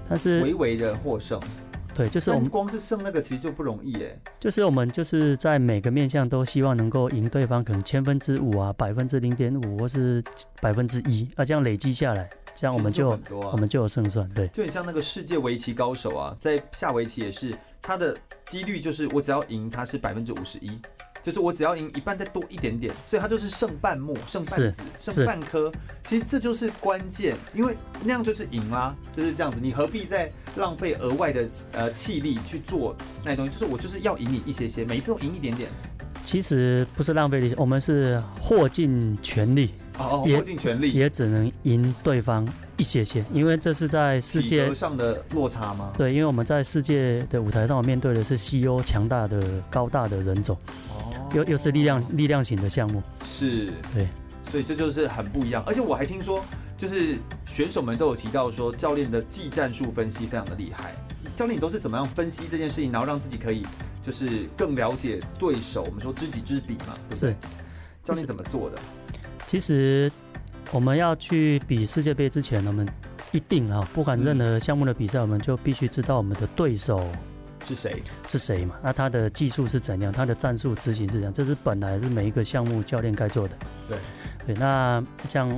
[0.09, 1.41] 但是微微的获胜。
[1.99, 4.17] 对，就是我们光是胜那个其实就不容易哎。
[4.39, 10.23] 就是我们就是在每个面向都希望能够赢对方，可能千分之五啊，百分之零点五，或是
[10.61, 14.29] 百分之一啊，这样累积下来，这样我们就，就、啊、我们就有胜算。
[14.29, 20.71] 对，就很像那个世界围棋高手啊，在下围棋也是，他的几率就是我只要赢他是百分之五十一。
[21.29, 25.71] 就是我只要赢一半再多一点点，所以它就是剩半目、剩半子、剩半颗。
[26.03, 29.61] 其实这就是关键，因为那样就是赢啦，就是这样子。
[29.63, 33.53] 你何必再浪费额外的呃气力去做那些东西？
[33.53, 35.69] 就是我就是要赢你一些些，每一次都赢一点点。
[36.25, 45.93] 其实不是浪费力气，我们是豁尽全力，哦，豁尽全力也只能赢对方一些些，因为这是在世界上的落差吗？
[45.97, 50.57] 对，因为我们在世界的舞台上，我面对的是西欧强大的高大的人种，
[50.88, 50.88] 哦，
[51.35, 54.09] 又又是力量力量型的项目，是，对，
[54.51, 55.63] 所以这就是很不一样。
[55.67, 56.45] 而且我还听说，
[56.77, 57.17] 就是
[57.47, 60.93] 选手们都有提到说，教练的技战术分析非常的厉害。
[61.35, 63.65] 教练，你都是怎么样分析这件事情，然后让自己可以？
[64.01, 67.31] 就是更了解对手，我们说知己知彼嘛，对不对？
[67.31, 67.37] 是，
[68.03, 68.79] 教练怎么做的？
[69.47, 70.11] 其实
[70.71, 72.89] 我们要去比世界杯之前，我们
[73.33, 77.07] 一定啊，不管任何项目的比赛，我们就必须知道我们的对手
[77.67, 78.77] 是谁，是谁嘛？
[78.83, 80.13] 那他的技术是怎样？
[80.13, 81.33] 他的战术执行是怎样？
[81.33, 83.57] 这是本来是每一个项目教练该做的。
[83.89, 83.99] 对
[84.47, 85.49] 对，那像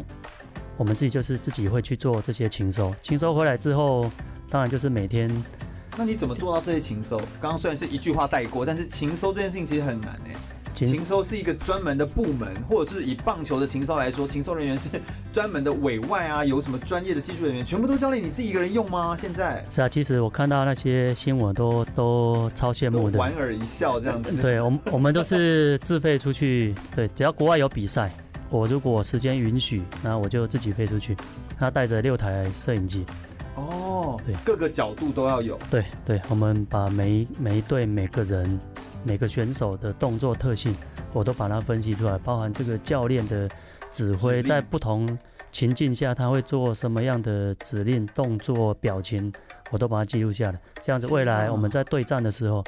[0.76, 4.10] 我们自己就是自己会去做这些勤收，勤收回来之后，
[4.48, 5.30] 当然就是每天。
[5.96, 7.18] 那你怎么做到这些勤收？
[7.40, 10.36] 刚刚虽然是一句话带过，但是勤收这件事情其实很难诶。
[10.72, 14.88] 情搜是一个专门的部门，或者是以棒球的情搜来说，情搜人员是
[15.32, 19.16] 专门的委外啊，有什么专业的技术人员，全部都教练你自己一个人用吗？
[19.20, 24.32] 现在是啊，其实我看到那些新闻都都超羡慕的，莞尔一笑这样子。
[24.40, 28.12] 对，我们我们都是自费出去，对，只要国外有比赛，
[28.48, 31.16] 我如果时间允许，那我就自己飞出去，
[31.58, 33.04] 他带着六台摄影机。
[33.56, 35.58] 哦，对，各个角度都要有。
[35.70, 38.58] 对对，我们把每一每一队每个人
[39.04, 40.74] 每个选手的动作特性，
[41.12, 43.48] 我都把它分析出来，包含这个教练的
[43.90, 45.18] 指挥，在不同
[45.50, 49.32] 情境下他会做什么样的指令、动作、表情，
[49.70, 50.60] 我都把它记录下来。
[50.82, 52.62] 这样子，未来我们在对战的时候，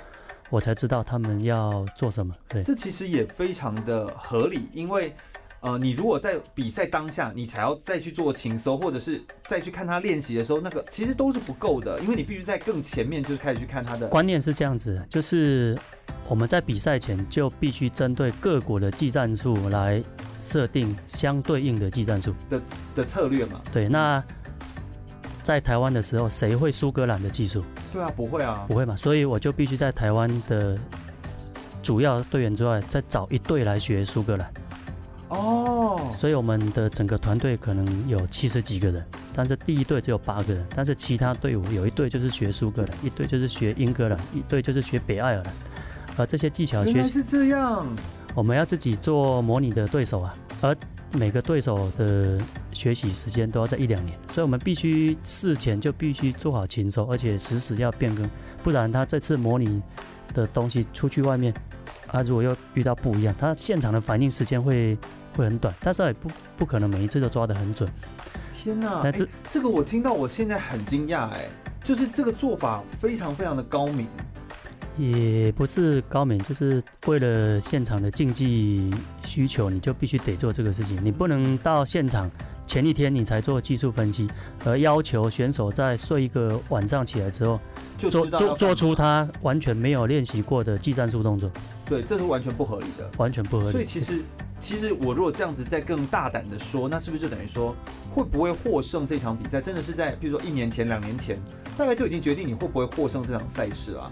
[0.51, 2.35] 我才知道他们要做什么。
[2.49, 5.15] 对，这其实也非常的合理，因为。
[5.63, 14.09] 呃，你如果在比赛当下，你才要再去做情搜，或者是再去看他练习的时候，那个其实都是不够的，因为你必须在更前面就是开始去看他的。
[14.09, 15.79] 观念是这样子，就是
[16.29, 20.03] 我们在比赛前就必须针对各国的技战术来
[20.41, 22.61] 设定相对应的技战术的
[22.97, 23.63] 的策略嘛。
[23.73, 24.21] 对，那
[25.45, 27.63] 在台湾的时候，谁会苏格兰的技术？
[27.93, 30.77] 对啊，不会啊，不会嘛，所以我就必须在台湾的
[31.85, 34.53] 主要队员之外，再找一队来学苏格兰。
[35.33, 36.13] 哦，oh.
[36.13, 39.03] 所以我们的整个团队可能有七十几个人，
[39.35, 45.55] 但是第一队只有八个人，但是其他队伍有一队就是学苏格兰，一队就是学英格兰，一队就是学北爱尔兰，
[46.19, 47.87] 而这些技巧学习是这样，
[48.35, 50.77] 我们要自己做模拟的对手啊，而
[51.13, 52.39] 每个对手的
[52.73, 58.29] 学习时间都要在一两年，所以我们必须事前就必须做好情搜，而且时时要变更，
[58.63, 59.83] 不然他这次模拟
[60.35, 61.55] 的东西出去外面，
[62.07, 64.95] 他如果又遇到不一样，他现场的反应时间会。
[65.37, 67.89] 会很短，但是也不不可能每一次都抓得很准。
[68.53, 69.01] 天哪！
[69.03, 71.49] 但这、欸、这个我听到，我现在很惊讶，哎，
[71.83, 74.07] 就是这个做法非常非常的高明。
[74.99, 78.89] 也不是高明，就是为了现场的竞技
[79.25, 81.03] 需求，你就必须得做这个事情。
[81.03, 82.31] 你不能到现场
[82.67, 84.29] 前一天你才做技术分析，
[84.65, 87.59] 而要求选手在睡一个晚上起来之后，
[87.97, 91.51] 就做做做出他完全没有练习过的技战术动作。
[91.87, 93.73] 对，这是完全不合理的，完全不合理。
[93.73, 94.23] 所以其实。
[94.63, 97.75] 其实我如果这样子再更大胆的说，那是不是就等于说，
[98.15, 101.37] 会不会获胜这场比赛，真的是在比如说一年前、两年前，
[101.77, 104.09] 大概就已经决定你会不会获胜这场赛事啊？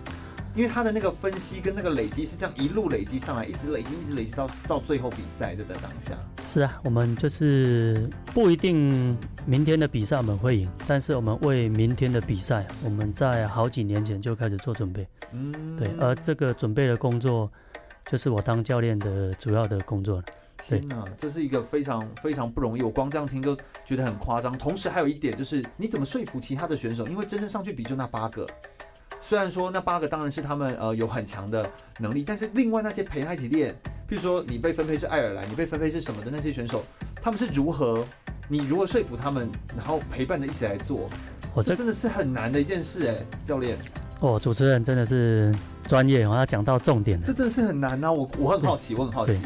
[0.53, 6.19] 因为他的那个分析跟那个累积是这样一路累积上来，一直累积，一直累积到到最后比赛的的当下。
[6.45, 15.07] 是啊，我们就是不一定明天的比赛我们会赢，但是我们为明天的比赛，我们在好几年前就开始做准备。
[15.31, 17.49] 嗯，对，而这个准备的工作，
[18.11, 20.25] 就是我当教练的主要的工作了。
[20.67, 24.59] 天哪，这是一个非常非常不容易，我光这样听就觉得很夸张。
[24.59, 27.07] 同时还有一点就是，你怎么说服其他的选手？
[27.07, 28.45] 因为真正上去比就那八个，
[29.21, 31.65] 虽然说那八个当然是他们呃有很强的
[32.01, 33.73] 能力，但是另外那些陪他一起练，
[34.09, 36.85] 譬如说你被分配是爱尔兰，你被分配是什么的那些选手，
[37.23, 38.05] 他们是如何？
[38.49, 41.09] 你如何说服他们，然后陪伴着一起来做？
[41.55, 43.77] 我这真的是很难的一件事哎，教练。
[44.21, 45.55] 哦，主持人真的是
[45.87, 47.27] 专业，我要讲到重点了。
[47.27, 48.13] 这真的是很难啊！
[48.13, 49.41] 我我很好奇，我很好奇。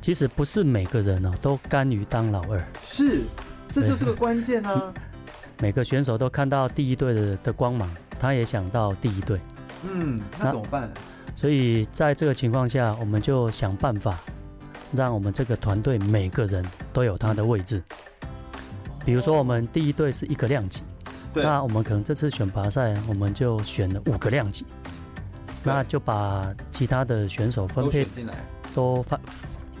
[0.00, 3.22] 其实不是每个人哦都甘于当老二，是，
[3.70, 4.92] 这就是个关键啊。
[5.60, 9.40] 每个选手都看到第一队的的光芒，他也想到第一队。
[9.90, 10.88] 嗯，那怎么办？
[11.34, 14.18] 所以在这个情况下，我们就想办法，
[14.92, 17.82] 让我们这个团队每个人都有他的位置。
[19.04, 20.82] 比如说，我们第一队是一个量级，
[21.32, 24.64] 对那我们可能这次选拔赛，我们就选了五个量级。
[25.64, 28.34] 那就把其他的选手分配进来，
[28.74, 29.18] 都分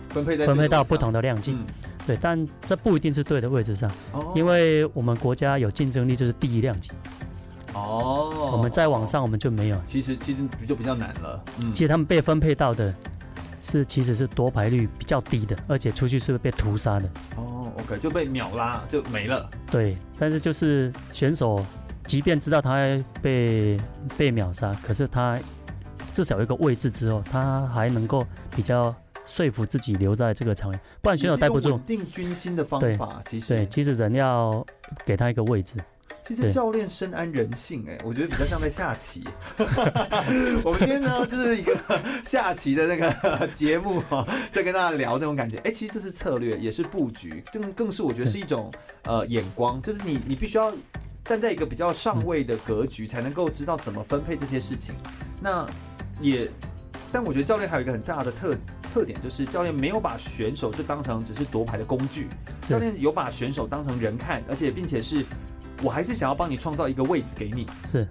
[0.08, 1.52] 分配分配到不同的量级。
[1.52, 1.64] 嗯、
[2.06, 6.90] 对，但这不一定是对的位置上，哦、因为我们国家有竞争力就是第一量级。
[7.74, 9.80] 哦，我们再往上我们就没有。
[9.86, 11.42] 其实其实就比较难了。
[11.62, 12.92] 嗯，其实他们被分配到的
[13.60, 17.08] 是其实是夺牌率比较低的，而且出去是会被屠杀的。
[17.36, 19.50] 哦，OK，就被秒拉就没了。
[19.70, 21.64] 对，但是就是选手
[22.06, 22.86] 即便知道他
[23.20, 23.78] 被
[24.16, 25.38] 被秒杀，可是他
[26.12, 28.94] 至少有一个位置之后，他还能够比较
[29.24, 31.72] 说服自己留在这个场位，不然选手待不住。
[31.72, 34.64] 稳定军心的方法，其实对，其实人要
[35.04, 35.78] 给他一个位置。
[36.28, 39.24] 其实教练深谙人性，哎，我觉得比较像在下棋。
[40.62, 41.74] 我们今天呢，就是一个
[42.22, 45.56] 下棋的那个 节目哈， 在跟大家聊那种感觉。
[45.64, 48.70] 哎，其实这是策略，也是布局，更更是我觉得是一种
[49.04, 50.70] 呃眼光，就是你你必须要
[51.24, 54.94] 站在一个比较上位的格局，才能够知道怎么分配这些事情。
[55.40, 55.66] 那
[56.20, 56.46] 也，
[57.10, 58.54] 但我觉得教练还有一个很大的特
[58.92, 62.28] 特点，就是教练没有把选手就当成只是夺牌的工具，
[62.60, 65.24] 教练有把选手当成人看，而且并且是。
[65.82, 68.06] 我还是想要帮你创造一个位置给你，是，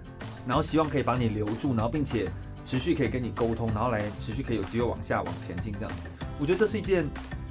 [0.46, 2.28] 然后希望可以把你留住，然后并且
[2.64, 6.08] 持续可以跟你沟通，然后来持续可以有机会往下往前进这样子。
[6.38, 7.04] 我觉得这是一件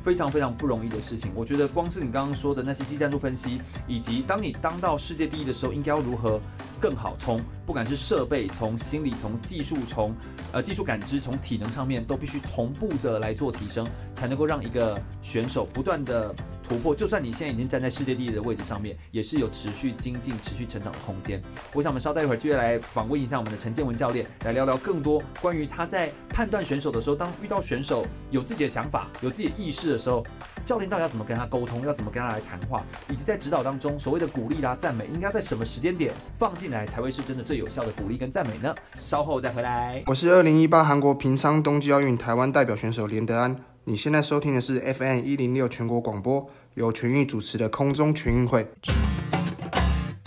[0.07, 1.33] 非常非常不容易的事情。
[1.35, 6.39] 我觉得光是你刚刚说的那些技战术分析，以及当你当到世界第一的时候，应该要如何
[6.79, 10.15] 更好，从不管是设备、从心理、从技术、从
[10.53, 16.33] 呃技术感知、从体能上面，都必须同步的来做提升，才能够让一个选手不断的。
[16.67, 21.41] 突破，就算你现在已经站在世界第一的位置上面，也是有持续精进、持续成长的空间。
[21.73, 30.25] 我想我们稍待一会儿，就来访问一下我们的陈建文教练，来聊聊更多关于他在判断选手的时候，当遇到选手有自己的想法、有自己的意识时候，
[30.65, 38.75] 教练到底要怎么跟他沟通，要怎么跟他来谈话，以及在指导当中所谓的鼓励啦、赞美，应该在什么时间点放进来才会是真的最有效的鼓励跟赞美呢？
[38.99, 40.03] 稍后再回来。
[40.07, 43.55] 我是二零一八韩国平昌冬季奥运台湾代表选手连德安，
[43.85, 46.49] 你现在收听的是 FM 一零六全国广播。
[46.75, 48.67] 由全运主持的空中全运会，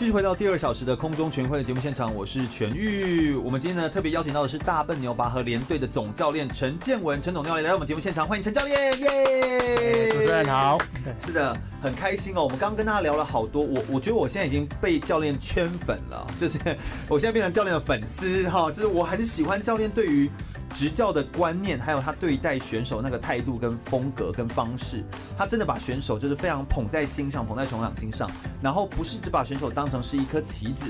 [0.00, 3.34] 继续回到第二小时的空中全运会的节目现场，我是全玉。
[3.34, 10.08] 我们今天呢特别邀请到的是大笨牛拔河联队的总教练陈建文，陈总教练来到我们节目现场，欢迎陈教练，耶！
[10.10, 10.78] 主持人好，
[11.18, 12.42] 是的，很开心哦。
[12.42, 16.58] 我们刚刚跟大家聊了好多，我我觉得我现在已经被教练圈粉了，就是
[17.06, 20.30] 我现在变成教练的粉丝哈，就是我很喜欢教练对于。
[20.72, 25.04] 执教的观念，还有他对待选手那个态度跟风格跟方式，
[25.36, 28.30] 他真的把选手就是非常捧在心上，捧在手掌心上，
[28.62, 30.86] 然后不是只把选手当成是一颗棋子，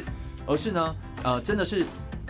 [0.46, 1.84] 而是呢，呃，真的是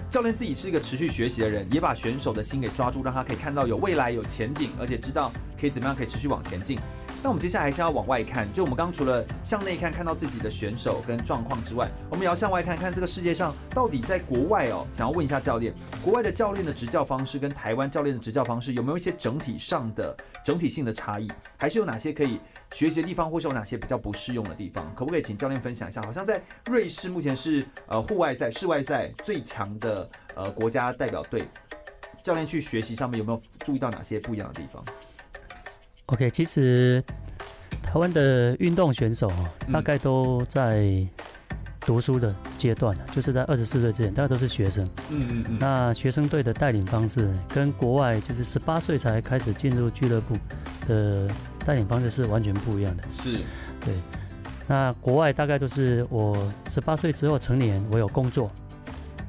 [0.09, 6.79] 教练自己是一个持续学习的人，也把选手的心给抓住，让他可以看到有未来、有前景，而且知道可以怎么样可以持续往前进。
[7.23, 22.41] 那我们接下来还是要往外看，就我们刚刚除了向内看看到自己的选手跟状况之外，我们也要向外看看这个世界上到底在国外哦，想要问一下教练，国外的教练的执教方式跟台湾教练的执教方式有没有一些整体上的整体性的差异，还是有哪些可以
[22.73, 24.91] 学习的地方，或是有哪些比较不适用的地方？
[24.95, 26.01] 可不可以请教练分享一下？
[26.03, 31.47] 好像在瑞士目前是呃户外赛、室外赛最强的呃国家代表队，
[32.23, 34.83] 教练去学习上面有没有注意到哪些不一样的地方
[36.13, 37.03] ？OK，其实
[37.83, 39.31] 台湾的运动选手
[39.73, 40.85] 大概都在
[41.81, 44.85] 读书的阶段，就是在二十四岁之前，大概都是学生。
[45.09, 45.59] 嗯嗯嗯。
[45.59, 50.37] 那学生队的带领方式跟国外就是十八岁才开始进入俱乐部
[50.87, 51.29] 的
[51.65, 53.05] 带领方式是完全不一样的。
[53.13, 53.39] 是。
[53.85, 53.95] 对。
[54.69, 56.37] 那国外大概都是我
[56.69, 58.51] 十八岁之后成年，我有工作。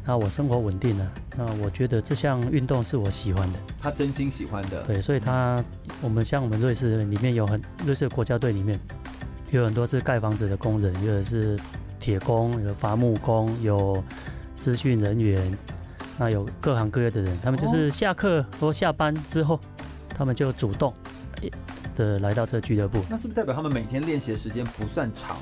[0.05, 3.59] 那我生活稳定了，那我觉得这项运动是我喜欢的。
[3.79, 4.81] 他真心喜欢的。
[4.83, 5.63] 对，所以他
[6.01, 8.79] 我们像我们瑞士里面有很瑞士国家队里面
[9.51, 11.57] 有很多是盖房子的工人，有的是
[11.99, 14.03] 铁工，有伐木工，有
[14.57, 15.55] 资讯人员，
[16.17, 19.59] 那有各行各业的人，他们就是下课或下班之后，
[20.09, 20.91] 他们就主动
[21.95, 23.03] 的来到这俱乐部。
[23.07, 25.37] 那是不是代表他们每天练习的时间不算长？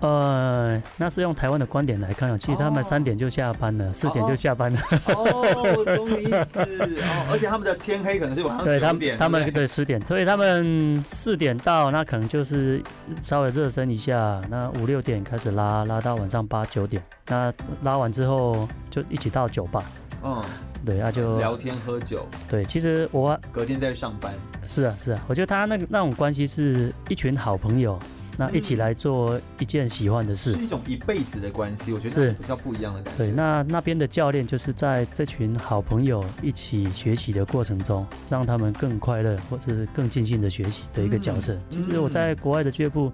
[0.00, 4.14] 呃，那是用台湾的观点来看，其实他们三点就下班了，四、oh.
[4.14, 4.80] 点就下班了。
[5.06, 6.60] 哦，懂你意思。
[7.02, 8.80] 哦，而且他们的天黑可能是晚上九点。
[8.80, 12.80] 对，他们他们对十点，所以他们四点到，那可能就是
[13.20, 19.82] 稍微热身一下，那五六点开始拉，拉到晚上八九点，那拉完之后就一起到酒吧。
[20.22, 20.40] 嗯，
[20.86, 22.24] 对，那就聊天喝酒。
[22.48, 24.32] 对，其实我隔天再上班。
[24.64, 27.98] 是啊，是啊，我觉得他那个那种关系是一群好朋友。
[28.40, 31.92] 那一起来做一件喜欢的事，是一种一辈子的关系。
[31.92, 33.18] 我觉得是比较不一样的感觉。
[33.18, 41.52] 对，那那边的教练就是在这群好朋友一起学习的过程中，让他们更快乐，或是更尽兴的学习的一个角色。
[41.54, 43.12] 嗯、其实我在国外的俱乐部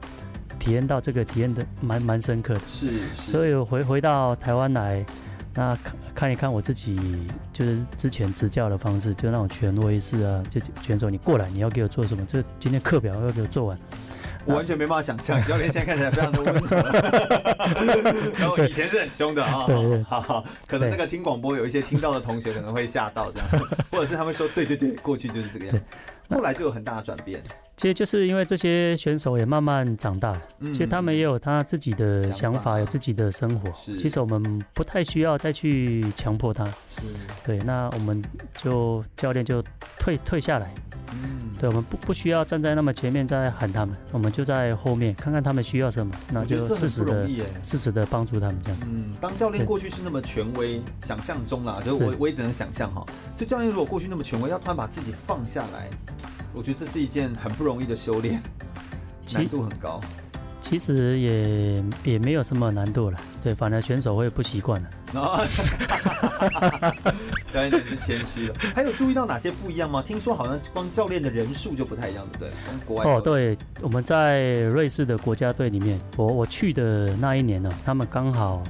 [0.58, 2.60] 体验到这个体验的蛮蛮深刻的。
[2.68, 3.30] 是，是。
[3.30, 5.02] 所以回回到台湾来，
[5.54, 12.22] 那看看一看我自己，就是之前执教的方式，就那种权威式啊，就选手你过来，你要给我做什么？
[12.26, 13.78] 这今天课表要给我做完。
[14.46, 16.76] 我完全没办法想象，教练现在看起来非常的温和，
[18.36, 19.66] 然后以前是很凶的啊。
[20.08, 23.48] 好好，可能那个听广播有一些听到的同学可能会吓到这样，
[23.90, 25.82] 或者是他们说对对对，过去就是这个样子，
[26.30, 27.42] 后来就有很大的转变。
[27.76, 33.68] 其实就是因为这些选手也慢慢长大了，其实他们也有他自己的想法，有自己的生活。
[33.98, 36.64] 其实我们不太需要再去强迫他。
[36.66, 37.02] 是，
[37.44, 38.22] 对，那我们
[38.62, 39.60] 就教练就
[39.98, 40.72] 退退下来。
[41.10, 47.28] 嗯，对，我们不不需要站在那么前面再喊他们，我们就在后面看看他们需要什么，那就适时的
[47.62, 48.78] 适时的帮助他们这样。
[48.84, 53.04] 嗯，当教练过去是那么权威，想象中啊，就我我也只能想象哈，
[53.36, 55.88] 就教练如果过去那么权威，要突然把自己放下来，
[56.54, 58.40] 我觉得这是一件很不容易的修炼，
[59.32, 60.00] 难度很高。
[60.60, 64.90] 其实也也没有什么难度了，对，反而选手会不习惯了。
[67.52, 68.54] 教练真是谦虚了。
[68.74, 70.02] 还有注意到哪些不一样吗？
[70.02, 72.62] 听说好像光教练的人数就不太一样，对不对？
[72.66, 78.64] 跟国外哦，对，我们在瑞士的国家队里面，我我去的那一年呢，他们刚好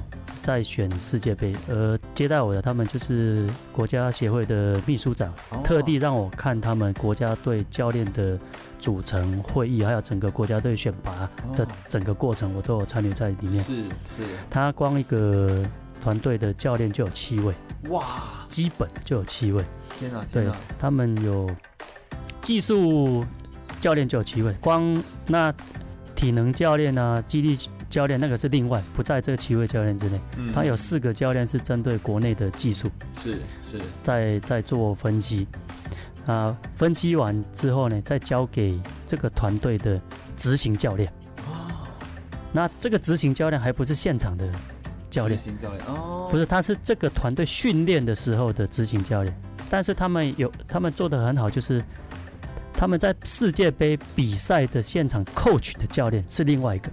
[0.45, 5.33] 在选世界杯，而接待我的他们就是国家协会的秘书长，
[5.63, 8.37] 特地让我看他们国家队教练的
[8.79, 13.63] 组成会议，还有整个国家队选拔的整个过程，我都有参与在里面。
[13.63, 15.65] 是是，他光一个。
[16.01, 17.51] 团队的教练就有七位，
[17.89, 18.05] 哇，
[18.47, 19.65] 基本就有七位。
[19.97, 21.49] 天哪，对，他们有
[22.41, 23.25] 技术
[23.79, 25.51] 教练就有七位，光那
[26.13, 27.57] 体能教练啊、肌力
[27.89, 30.19] 教练那个是另外不在这七位教练之内。
[30.37, 32.89] 嗯，他有四个教练是针对国内的技术，
[33.21, 33.39] 是
[33.71, 35.47] 是，在在做分析。
[36.25, 40.01] 啊，分析完之后呢，再交给这个团队的
[40.35, 41.07] 执行教练。
[41.47, 41.87] 哦，
[42.51, 44.49] 那这个执行教练还不是现场的。
[45.07, 49.33] 教练，教练哦，不是，他是这个团队训练的时候的执行教练，
[49.69, 51.81] 但是他们有，他们做的很好，就是
[52.73, 56.91] 他们在世界杯比赛的现场 coach 的教练是另外一个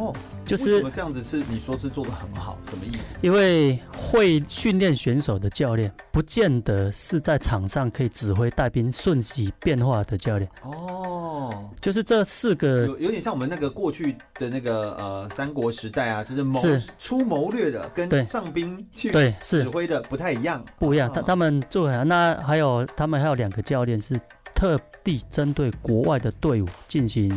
[0.00, 0.14] 哦。
[0.44, 3.14] 就是为什么这样子是你说是做的很好，什么意思？
[3.20, 10.50] 因为会训练选手的教练，不见得是在场上可以指挥带兵瞬息变化的教练。
[10.64, 21.08] 哦，就是这四个有有点像我们那个过去的那个呃三国时代啊，就是谋是出谋略的，跟上兵去对是指挥的不太一样，不一样。
[21.12, 24.20] 他他们做那还有他们还有两个教练是
[24.52, 27.30] 特地针对国外的队伍进行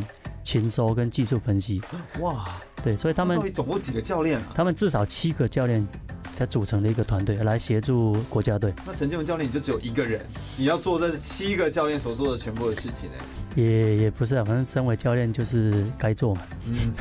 [0.44, 1.82] 情收跟技术分析。
[2.20, 2.46] 哇。
[2.84, 4.44] 对，所以他们到底总共几个教练啊？
[4.54, 5.88] 他们至少七个教练
[6.36, 8.74] 才组成的一个团队来协助国家队。
[8.86, 10.20] 那陈建文教练你就只有一个人，
[10.58, 13.16] 你要做这七个教练所做的全部的事情呢？
[13.56, 16.42] 也也不是啊，反正身为教练就是该做嘛。
[16.68, 16.94] 嗯，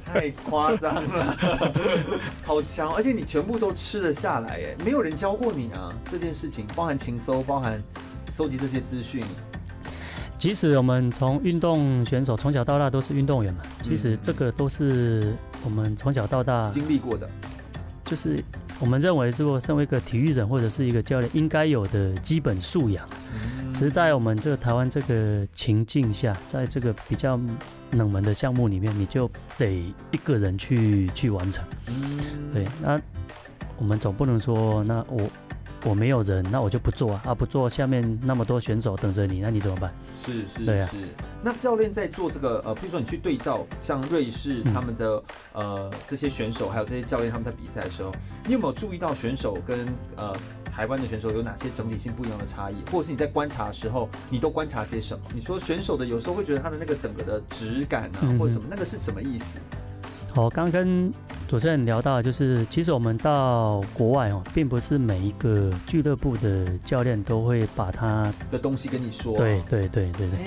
[0.06, 1.36] 太夸张了，
[2.46, 2.90] 好强！
[2.94, 7.82] 而且你全部都吃得下来，哎，没有人教过你啊，这件事情包含情搜，包含
[8.34, 9.22] 收集这些资讯。
[10.46, 15.34] 其实我们从运动选手从小到大都是运动员嘛，其实这个都是
[15.64, 17.28] 我们从小到大经历过的，
[18.04, 18.40] 就是
[18.78, 23.04] 我们认为如果身为一个体育人或者是一个教练应该有的基本素养。
[23.72, 27.36] 其实，在我们这个台湾这个情境下，在这个比较
[27.90, 29.28] 冷门的项目里面，你就
[29.58, 31.64] 得一个人去去完成。
[32.52, 33.00] 对，那
[33.78, 35.28] 我们总不能说那我。
[35.86, 37.22] 我没有人，那我就不做啊！
[37.26, 39.92] 啊，不做，下面那么多选手等着你，那你怎么办？
[40.24, 40.72] 是是是。
[40.72, 40.90] 啊、
[41.44, 45.22] 那教练在做这个呃，比如说你去对照像瑞士他们的、
[45.54, 48.10] 嗯、呃这些选手，还有这些教练他们在比赛的时候，
[48.46, 50.34] 你有没有注意到选手跟呃
[50.64, 52.74] 台湾的选手有哪些整体性不一样的差异？
[52.90, 55.24] 或者是你在观察的时候，你都观察些什么？
[55.32, 59.60] 你说选手的有时候会觉得他的那个整个的质感啊，或者什么，那个是什么意思？
[60.42, 61.10] 我刚跟
[61.48, 69.34] 主持人聊到，就是其实我们到国外哦，并不是每一个俱乐部的教练都会把他的东西跟你说。
[69.36, 70.38] 对对对对对。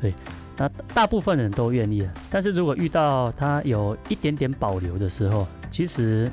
[0.00, 0.14] 对，
[0.56, 6.28] 那大部分人都愿意，但是如果遇到他有一点点保留的时候，其实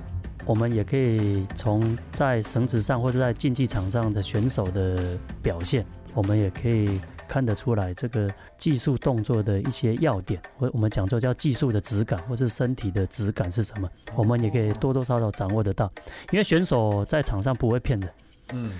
[0.45, 5.85] 我们也可以从在绳子上或者在竞技场上的选手的表现，
[6.15, 6.99] 我们也可以。
[7.29, 8.27] 看得出来，这个
[8.57, 15.89] 技术动作的一些要点，或我们讲做叫技术的质感，或是身体的质感是什么，我们也可以多多少少掌握得到。
[16.31, 18.09] 因为选手在场上不会骗人，
[18.55, 18.71] 嗯，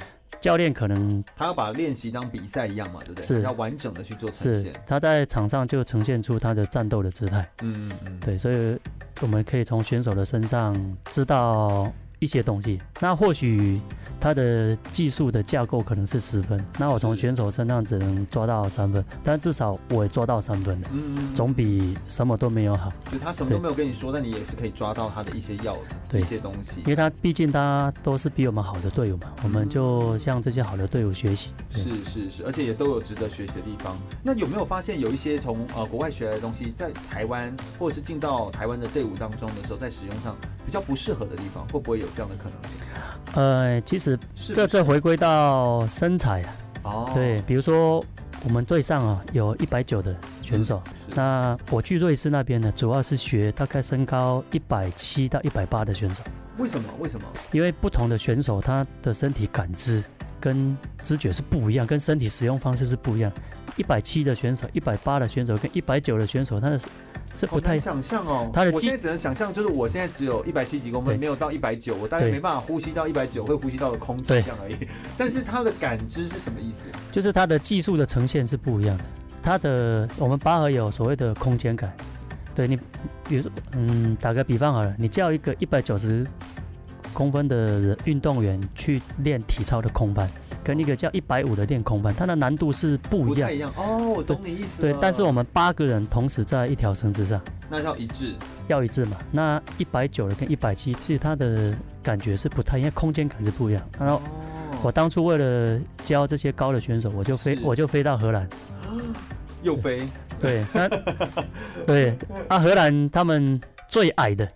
[0.42, 3.24] 教练可能他要把练习当比赛一样嘛，对不对？
[3.24, 4.74] 是要完整的去做呈现。
[4.88, 8.78] 他在场上就呈现出他的战斗的姿态，嗯嗯嗯，对，所以
[9.22, 12.80] 我们可以从选手的身上知道一些东西。
[13.00, 13.82] 那或许
[14.20, 22.92] 他的技术的架构可能是十分，那我从选手身上只能抓到三分，但至少我也抓到三分了，嗯，总比什么都没有好。
[23.12, 25.78] 就他什么都没有跟你说，但你也是可以抓到他的一些要
[26.10, 31.52] 的一些东西，因为他毕竟他都是比我们好的队友嘛，我们就向这些好的队友学习。
[31.72, 33.98] 是是是，而且也都有值得学习的地方。
[34.22, 42.80] 那有没有发现有一些从呃国外学来的东西，在台湾或者是进到台湾的队伍当中的时候，在使用上比较不适合的地方，会不会有这样的可能性？
[43.36, 48.04] 呃，其实这这回归到身材啊，哦，对，比如说
[48.44, 56.24] 我们队上啊有一百九的选手，嗯、那我去瑞士那边呢，主要是学大概身高一百七到一百八的选手。
[56.58, 56.90] 为什么？
[57.00, 57.28] 为什么？
[57.52, 60.04] 因为不同的选手他的身体感知
[60.40, 63.32] 跟知觉是不一样，跟身体使用方式是不一样。
[63.76, 66.80] 一百七的选手，一百八的选手跟一百九的选手，他的。
[67.36, 74.76] 这不太想象哦，他的我现在只能想象，就是我现在只有一百七几公分，没有到一百九，我大概没办法呼吸到一百九会呼吸到的空气这样而已。
[75.18, 76.90] 但是他的感知是什么意思？
[77.12, 79.04] 就是他的技术的呈现是不一样的。
[79.42, 81.94] 他的我们拔河有所谓的空间感，
[82.54, 82.78] 对你，
[83.28, 86.28] 比如说，嗯，打个比方好了，你叫一个一百九十
[87.14, 90.30] 公分的运动员去练体操的空翻。
[90.70, 93.40] 跟一个叫一百五的练空翻，它的难度是不一样。
[93.40, 94.84] 不太一样哦，我懂你意思。
[94.84, 98.36] 对，但是我们八个人同时在一条绳子上，那要一致，
[98.68, 99.18] 要一致嘛。
[99.32, 103.82] 那一百九的跟一百七，其实它的感觉是不太一样，因为空间感是不一样。
[104.00, 104.22] 然后
[104.84, 108.48] 我当初为了教这些高的选手，我就飞，我就飞到荷兰，
[109.64, 110.08] 又飞。
[110.40, 110.88] 对，那
[111.88, 112.16] 对
[112.48, 114.48] 啊，荷兰他们最矮的。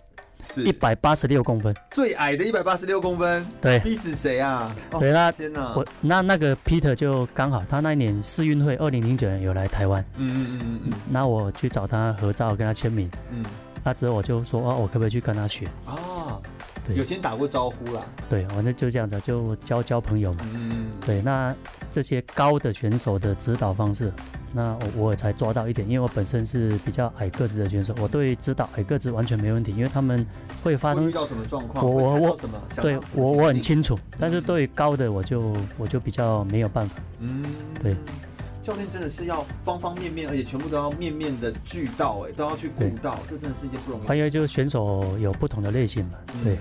[0.44, 0.62] 是。
[0.64, 4.74] 一百八十六公分，最矮的一百八十六公分，对，逼死谁啊？
[4.98, 13.44] 对，那天哪，我那那个 Peter 就刚好，他那一年世运会二零零九年有来台湾，嗯嗯嗯嗯嗯，那我去找他合照，跟他签名，嗯，
[13.82, 15.66] 那之后我就说哦，我可不可以去跟他学？
[15.86, 16.40] 哦，
[16.84, 21.54] 对，有先打过招呼啦，对，反正就这样子，就交交朋友嘛，嗯，对，那
[21.90, 24.12] 这些高的选手的指导方式。
[24.56, 30.24] 那我我也才抓到一点，因为我本身是比较矮个子的选手，我对指导矮个子完全没问题，因为他们
[30.62, 37.02] 会发生遇到什么状况，我我我什么，对我我很清楚，但是对高的我就我就比较没有办法。
[37.18, 37.42] 嗯，
[37.82, 37.96] 对，
[38.64, 44.08] 教练真的是要方方面面，而且全部都要面面的俱到，哎，都要去顾到，这真的是一件不容易。
[44.08, 46.12] 还有就是选手有不同的类型嘛，
[46.42, 46.56] 对，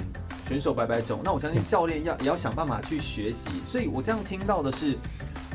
[0.46, 4.98] 选手百百种，那我相信教练要也要想办法去学习，所以我这样听到的是。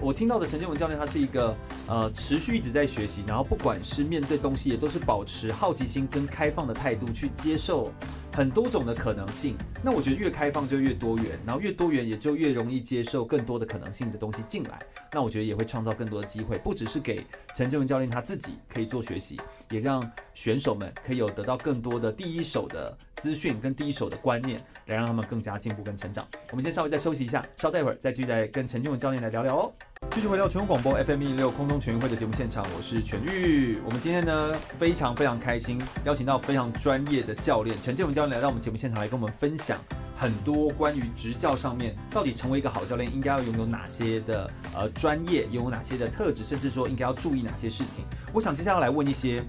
[0.00, 1.52] 我听到的陈建文教练，他是一个
[1.88, 7.92] 呃持续一直在学习，然后不管是面对东西，也都是保持好奇心跟开放的态度去接受
[8.32, 9.56] 很多种的可能性。
[9.82, 14.80] 那我觉得越开放就越多元，然后越多元也就越容易接受更多的可能性的东西进来。
[15.12, 17.24] 那我觉得也会创造更多的机会，不只是给
[17.54, 19.36] 陈建文教练他自己可以做学习，
[19.70, 20.02] 也让
[20.34, 26.26] 选手们可以有得到更多的第一手的资讯跟第一手的观念，来让他们更加进步跟成长。
[26.50, 29.72] 我们先稍微再休息一下，稍待会儿再继续来跟陈建文教练来聊聊哦。
[30.18, 33.78] 继续回到全国广播 FM 一零六空中全运会的节目现场，我是全玉。
[33.84, 39.78] 我们今天呢非常非常开心，邀请到非常专业的教练陈建文教练来到我们节目现场来跟我们分享
[40.16, 48.04] 很多关于执教上面到底成为一个好教练应该要拥有哪些的呃专业，拥有哪些的特质，甚至说应该要注意哪些事情。
[48.32, 49.40] 我想接下来来问一些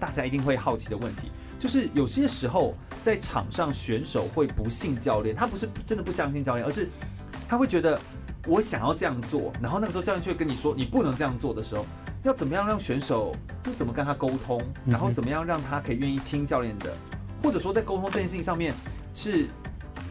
[0.00, 6.88] 大家一定会好奇的问题，就是有些时候在场上选手会不信教练，他不是真的不相信教练，而是
[7.46, 8.00] 他会觉得。
[8.46, 11.86] 我想要这样做，然后那个时候教练却跟你说，你不能这样做的时候，
[12.22, 16.92] 要怎么样让选手，就怎么跟他沟通，然后怎么样让他可以愿意听教练的，
[17.42, 18.74] 或者说在沟通这件事情上面，
[19.14, 19.46] 是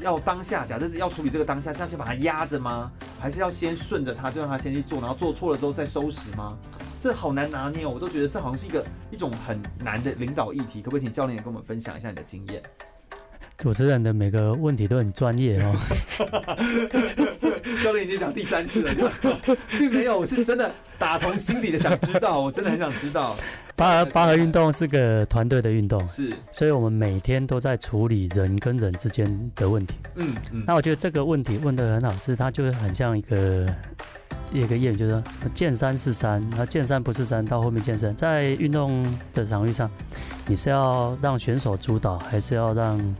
[0.01, 2.91] 要当下，假设是要处理这个当下，是要先把他压着吗？
[3.19, 6.57] 还是要先顺着他，就让他先去做，然后做错了之后再收拾吗？
[6.99, 12.63] 这好难拿捏哦，我都觉得这好像是一个一种很难的领导议题，可不可以请教练也跟我们分享一下你的经验？
[13.57, 15.75] 主持人的每个问题都很专业哦。
[17.83, 19.11] 教练已经讲第三次了，
[19.77, 23.35] 并没有，我是真的打从心底的想知道，我真的很想知道。
[23.75, 29.95] 拔河拔河运动是个团队的运动，是，所以我们每天都在处理人跟人之间的问题。
[30.15, 30.63] 嗯嗯。
[30.65, 33.65] 那我觉得这个问题问得很好，是它就是很像一个
[34.53, 35.23] 一个谚语，就是说
[35.53, 38.15] 见山是山，那见山不是山，到后面见山。
[38.15, 39.03] 在运动
[39.33, 39.89] 的场域上，
[40.45, 43.15] 你是要让选手主导，还是要让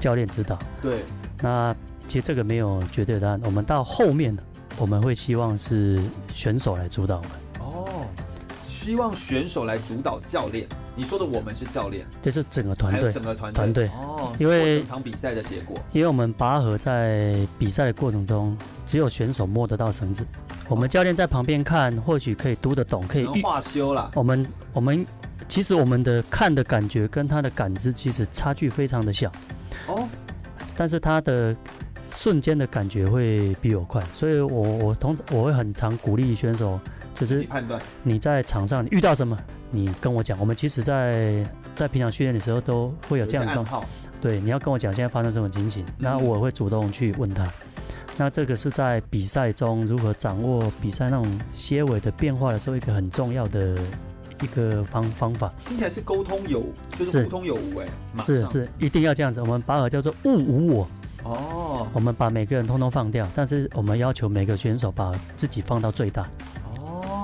[0.00, 0.58] 教练指导？
[0.80, 1.04] 对。
[1.42, 1.76] 那
[2.12, 3.40] 其实这个没有绝对的答案。
[3.42, 4.36] 我们到后面，
[4.76, 5.98] 我们会希望是
[6.30, 7.30] 选手来主导我们。
[7.60, 8.06] 哦，
[8.62, 10.68] 希望选手来主导教练。
[10.94, 13.88] 你说的我们是教练，就是整个团队，整个团团队。
[13.96, 18.54] 哦，因为整场比赛的结果，因为我们拔河在比赛的过程中，
[18.86, 20.26] 只有选手摸得到绳子，
[20.68, 24.10] 我们教练在旁边看，或许可以读得懂，可以画修了。
[24.14, 25.06] 我们我们
[25.48, 29.32] 其实我们的看的感觉跟他的感知其实差距非常的小。
[29.88, 30.06] 哦。
[30.74, 31.54] 但是他的
[32.08, 36.78] 瞬间的感觉会比我快，所以我我通常我会很常鼓励选手，
[37.14, 39.38] 就是判断你在场上你遇到什么，
[39.70, 40.38] 你跟我讲。
[40.38, 41.44] 我们其实在
[41.74, 43.84] 在平常训练的时候都会有这样的状况，
[44.20, 47.46] 对，你要跟我讲现在发生什么情形，那我会主动去问他。
[48.18, 53.74] 那这个是在比赛中如何掌握比赛那种些尾的变化的时候，一个很重要的
[54.42, 55.50] 一个方方法。
[55.66, 56.62] 听起来是沟通有，
[56.98, 57.86] 就是互通有无哎，
[58.18, 59.40] 是是，一定要这样子。
[59.40, 60.86] 我们把尔叫做物无我
[61.24, 66.28] 哦，我们把每个人通通放掉，但是我们要求每个选手把自己放到最大。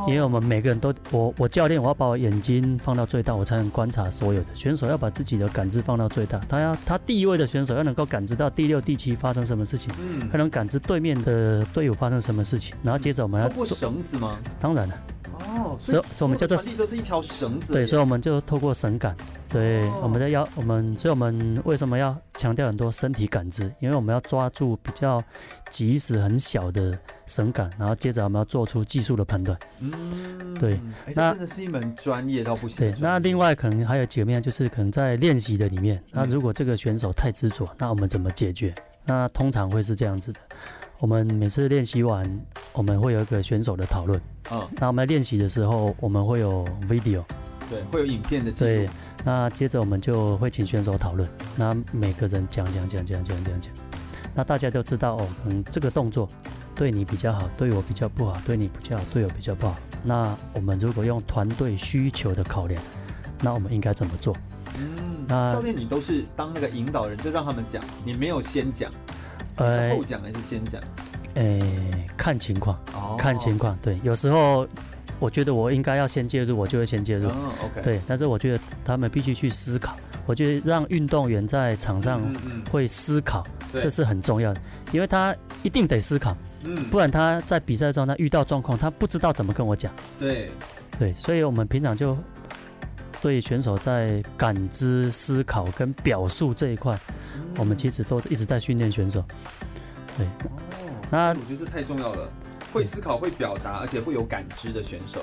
[0.07, 6.40] 因为我们每个人都，我我教练，我要把我眼睛放到最大，我才能观察所有的选手，要把自己的感知放到最大。
[6.49, 14.38] 他要他第一位的选手要能够感知到第六、第七发生什么事情，嗯，他能感知对面的队友发生什么事情，然后接着我们要透过绳子吗？
[14.59, 14.94] 当然了。
[15.40, 17.74] 哦，所以，所以我们叫做传递都是一条绳子。
[17.74, 19.14] 对，所以我们就透过绳感。
[19.49, 23.64] 对，哦、我们在要我们，所以我们为什么要强调很多身体感知？
[23.80, 25.22] 因为我们要抓住比较
[25.70, 26.96] 即时很小的
[27.26, 29.59] 神感，然后接着我们要做出技术的判断。
[29.80, 30.72] 嗯，对。
[31.07, 32.78] 欸、那真的是一门专业到不行。
[32.78, 38.74] 对，那另外可能还有几个面，就是可能在练习的里面，那如果这个选手太执着，那我们怎么解决？
[39.07, 40.40] 那通常会是这样子的。
[40.99, 42.28] 我们每次练习完，
[42.72, 44.20] 我们会有一个选手的讨论。
[44.51, 47.24] 嗯，那我们在练习的时候，我们会有 video，
[47.71, 48.71] 对，会有影片的记录。
[48.71, 48.91] 对，
[49.25, 51.29] 那接着我们就会请选手讨论。
[51.57, 53.73] 那每个人讲讲讲讲讲讲讲，
[54.35, 56.29] 那大家都知道哦，嗯，这个动作
[56.75, 59.77] 对你比较好，对我比较不好，对你比较好，对我比较不好。
[60.05, 62.83] 那我们如果用团队需求的考量，
[63.43, 64.37] 那我们应该怎么做？
[64.79, 68.93] 嗯，那教练你都是当那个引导人，就让他们讲，你没有先讲。
[69.57, 70.81] 呃，后讲还是先讲？
[71.35, 71.61] 诶，
[72.16, 73.77] 看情况，哦、看情况。
[73.83, 74.66] 对，有时候
[75.19, 77.29] 我觉得我应该要先介入，我就会先介入。
[77.29, 77.83] 哦、OK。
[77.83, 79.97] 对，但是我觉得他们必须去思考。
[80.27, 82.21] 我觉得让运动员在场上
[82.71, 84.61] 会思考，这是很重要的，
[84.93, 89.91] 因为他一定得思考，嗯，不然他在比赛中他遇到状况，他不知道怎么跟我讲。
[90.21, 90.51] 对，
[90.99, 92.14] 对，所以我们平常就
[93.23, 96.99] 对选手在感知、思考跟表述这一块。
[97.57, 99.25] 我们其实都一直在训练选手，
[100.16, 100.27] 对。
[100.27, 100.51] 哦，
[101.11, 102.31] 那我觉得这太重要了，
[102.73, 105.21] 会思考、会表达，而且会有感知的选手，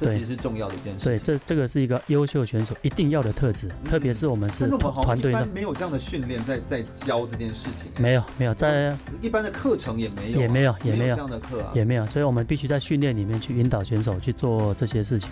[0.00, 1.04] 这其实是重要的一件事。
[1.04, 4.68] 对，这这个是一个优秀选手一定要的特质，特别是我们是
[5.02, 5.46] 团队的。
[5.46, 7.90] 没有这样的训练，在在教这件事情。
[7.98, 12.06] 没有，没有，在一般的课程也没有，也没有，也没有这样的课啊，也没有。
[12.06, 15.30] 所以我们必须在训练里面去引导选手去做这些事情。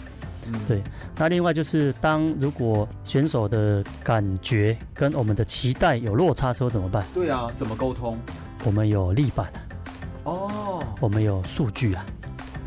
[0.48, 0.80] 嗯、对，
[1.16, 7.04] 那另外就是，当如果选手的感觉跟我们的期待有落差的时候怎么办？
[7.12, 8.16] 对啊，怎么沟通？
[8.62, 9.58] 我们有立板啊，
[10.26, 12.04] 哦，我们有数据啊，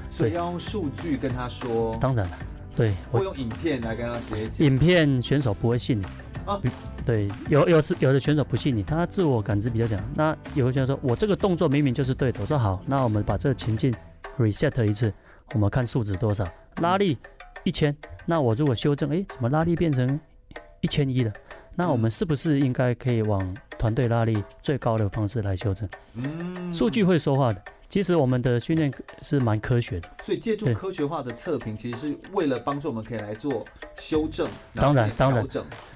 [0.10, 1.94] 所以要用数据跟他说。
[1.98, 2.38] 当然了，
[2.74, 4.66] 对，我用影片来跟他直接讲。
[4.66, 6.06] 影片选手不会信你
[6.46, 6.60] 啊，
[7.06, 10.00] 对，有有时有的选手不信你，他自我感知比较强。
[10.16, 13.94] 那有的选手说，我这个动作明明就是对的，我说好，那我们把这个情境
[14.38, 15.14] reset 一次，
[15.54, 16.48] 我们看数值多少，
[16.82, 17.18] 拉力。
[17.66, 17.94] 一千，
[18.26, 20.18] 那我如果修正，哎，怎么拉力变成
[20.80, 21.34] 一千一了？
[21.80, 25.88] 那我们是不是应该可以往团队拉力最高的方式来修正？
[26.16, 27.64] 嗯，数据会说话的。
[27.88, 33.64] 其实我们的训练是蛮科学的，所以借助科学化的测评，其实是为了帮助我们可以来做
[33.98, 34.46] 修正。
[34.74, 35.48] 当然，当然，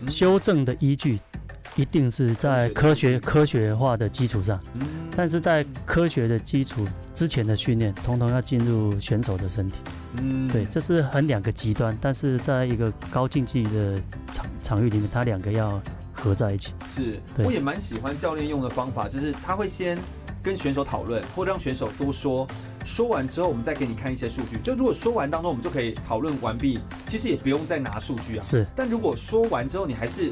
[0.08, 1.20] 修正的依据。
[1.76, 4.60] 一定是在科学科学化的基础上，
[5.16, 9.78] 但是在科学的基础之前的训练，通通要进入选手的身体。
[10.18, 14.00] 嗯，对，这是很两个极端，但是在一个高竞技的
[14.32, 15.82] 场场域里面，它两个要
[16.14, 16.74] 合在一起。
[16.96, 19.98] 是，我也蛮喜欢教练用的方法，就是他会先
[20.44, 22.48] 跟选手讨论，或让选手多说，
[22.86, 24.60] 说完之后，我们再给你看一些数据。
[24.64, 28.42] 就如果说完当中，我们就可以讨论完毕，其实也不用再拿数据啊。
[28.44, 30.32] 是，但如果说完之后你还是。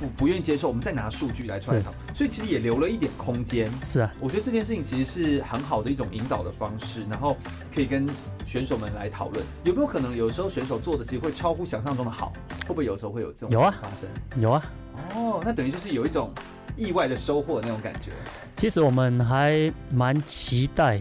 [0.00, 3.70] 不不愿意接受，我们再拿数据来出来讨，所以其实也留了一点空间。
[3.84, 7.36] 是啊，我觉得这件事情其实是很好的一种引导的方式，然后
[7.74, 8.08] 可以跟
[8.46, 12.32] 选手们来讨论，有没有可能有时候选手做的其实会超乎想象中的好，
[12.62, 14.08] 会不会有时候会有这种有啊发生？
[14.42, 14.72] 有啊，
[15.14, 16.32] 哦，那等于就是有一种
[16.76, 18.10] 意外的收获的那种感觉。
[18.56, 21.00] 其实我们还蛮期待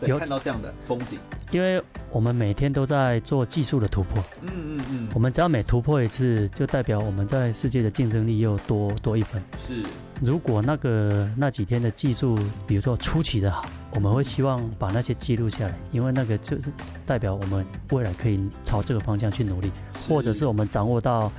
[0.00, 1.18] 有看到这样的风景。
[1.50, 1.82] 因为
[2.12, 9.42] 我们每天都在做技术的突破，嗯嗯嗯，我们只要每突破一次，就代表我们在世界的竞争力又多多一分。
[9.58, 9.82] 是，
[10.20, 16.66] 如果那个那几天的技术，比如说出奇的好，我们会希望把那些记录下来，因为那个就是
[17.06, 19.72] 代表我们未来可以朝这个方向去努力，
[20.06, 21.32] 或者是我们掌握到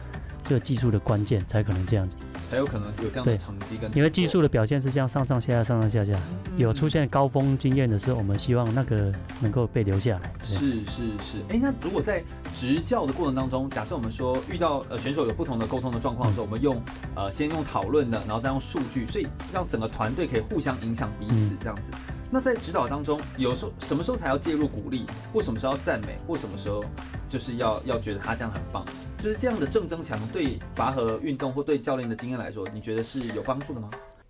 [0.44, 2.18] 这个技术的关键，才可能这样子。
[2.54, 3.90] 才有可能有这样的成绩跟。
[3.98, 10.32] 因为技术的表现是这样上上下下上上下下，嗯、有出现高峰经验的时候，我们希望那个能够被留下来。
[10.44, 12.24] 是是是，哎，那如果在
[12.54, 16.80] 执教的过程当中，假设我们说遇到呃选手有不同的沟通的状况的时候，嗯、我们用
[17.16, 21.90] 呃先用讨论的，然后再用数据，所以让整个团队可以互相影响彼此这样子。
[21.92, 26.84] 嗯、那在指导当中，有时候什么时候才要介入鼓励，或什么时候要赞美，或什么时候
[27.30, 28.84] 就是要要觉得他这样很棒？
[29.20, 33.88] 就是这样的正增强对拔河运动或对教练的经验来说，你觉得是有帮助的吗？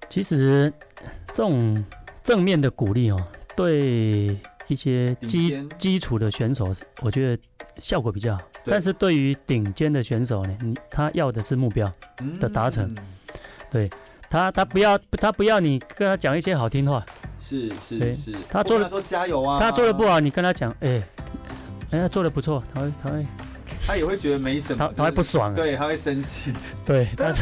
[0.10, 0.70] 其实
[1.28, 1.82] 这种
[2.26, 3.18] 正面的鼓励哦，
[3.56, 4.38] 对
[4.68, 6.74] 一些基基础的选手，
[7.04, 7.41] 我觉得
[7.78, 8.41] 效果比较好。
[8.66, 10.58] 但是对于顶尖的选手呢，
[10.91, 11.89] 他要的是目标
[12.38, 12.86] 的达成。
[12.89, 12.97] 嗯、
[13.72, 13.89] 对
[14.34, 17.06] 他，他不要他不要你跟他讲一些好听话。
[17.38, 21.04] 是是是，他做的说加油啊，他做的不好，你跟他讲，哎，
[21.92, 23.24] 哎，做的不错，他会他会。
[23.86, 26.52] 他也会觉得没什么，他他会不爽，啊，对，他会生气，
[26.84, 27.42] 对，但是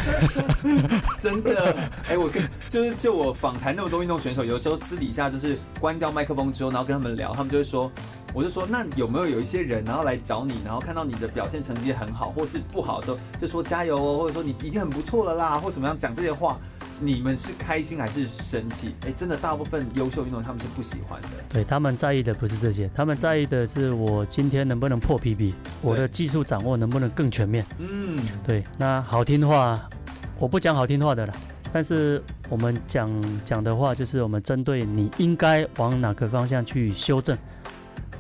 [1.18, 1.74] 真的，
[2.04, 7.90] 哎、欸，我跟就是就我访谈那么多运动选手，有时候私底下就是关掉麦克风之后，然后跟他们聊，他们就会说，
[8.34, 16.60] 我就说，那有没有有一些人，然后来找你，然后看到你的表现成绩很好，或是不好的时候，就说加油哦，或者说你已经很不错了啦，或怎么样讲这些话。
[17.04, 18.94] 你们是开心还是生气？
[19.06, 21.30] 哎，真的，大部分优秀运动员他们是不喜欢的。
[21.50, 27.66] 对，他们在意的不是这些，他们在意的是我今天能不能破 PB，我的技术掌握能不能更全面。
[27.80, 28.64] 嗯，对。
[28.78, 29.90] 那好听话，
[30.38, 31.34] 我不讲好听话的了，
[31.74, 33.10] 但是我们讲
[33.44, 37.36] 讲的话，就是我们针对你应该往哪个方向去修正，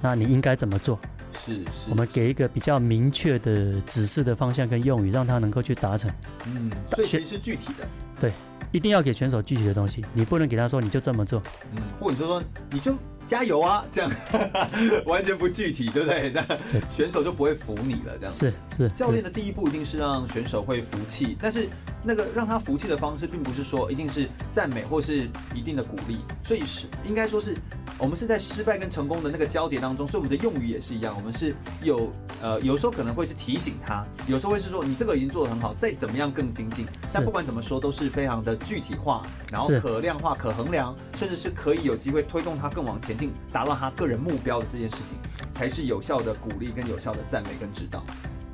[0.02, 1.00] 那你应该怎么做？
[1.40, 1.90] 是是。
[1.92, 6.12] 我们给一个比较明确的指示的方向跟用语，让他能够去达成。
[6.48, 7.88] 嗯，所以其实是具体的。
[8.20, 8.32] 对。
[8.72, 11.42] 一定要给选手具体的东西，你不能给他说你就这么做，
[11.76, 12.96] 嗯，或者说说你就
[13.26, 14.12] 加油啊，这样
[15.06, 16.32] 完全不具体，对不对？
[16.32, 16.48] 这样
[16.90, 18.90] 选手就不会服你了，这样是是。
[18.90, 21.68] 教练的第一步一定是让选手会服气，但是
[22.04, 27.56] 那个让他服气的方式，并不是说一定是赞美或是一定的鼓励，所以是应该说是。
[28.02, 31.16] 我们是在失败跟成功的那个交叠当中，所以我们的用语也是一样。
[31.16, 36.84] 我们是有呃，有时候可能会是提醒他，有时候会是说你这个已经做得很好，再怎么样更精进。
[37.14, 39.22] 但不管怎么说，都是非常的具体化，
[39.52, 45.16] 然后可量化、可衡量，甚至是可以有机会推动他更往前进，达到他个人目标的这件事情，
[45.54, 48.04] 才是有效的鼓励跟有效的赞美跟指导。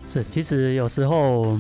[0.06, 1.58] 是，其实有时候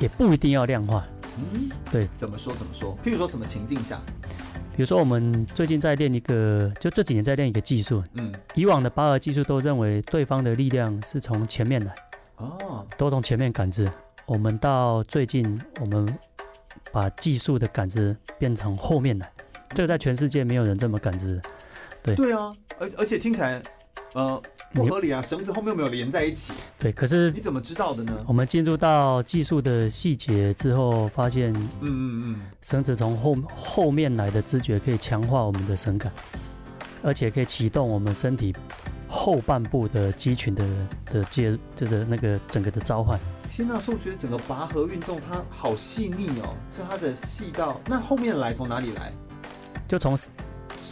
[0.00, 1.04] 也不一定要量化。
[1.38, 2.98] 嗯，对，怎么说怎么说？
[3.04, 4.00] 譬如说什么情境下？
[4.76, 8.02] 比如说，我们最近在练一个，就这几年在练一个技术。
[8.14, 11.94] 嗯，以往的巴尔技术都认为对方的力量是从前面来，
[12.36, 13.88] 哦，都从前面感知。
[14.26, 16.18] 我们到最近，我们
[16.90, 19.30] 把技术的感知变成后面来，
[19.70, 21.40] 这个在全世界没有人这么感知。
[22.02, 23.62] 对，对啊，而而且听起来，
[24.14, 24.42] 呃。
[24.74, 25.22] 不合理啊！
[25.22, 26.52] 绳子后面有没有连在一起？
[26.78, 28.12] 对，可是你怎么知道的呢？
[28.26, 36.12] 我们进入到技术的细节之后，发现，嗯嗯嗯，绳子从后后面来的知觉可以强化我们的绳感，
[37.02, 38.52] 而且可以启动我们身体
[39.08, 40.66] 后半部的肌群的
[41.06, 43.18] 的接这个那个整个的召唤。
[43.48, 49.12] 天呐，所以我觉得整个拔河运动它好细腻哦，就它的细到那后面来从哪里来？
[49.86, 50.16] 就从。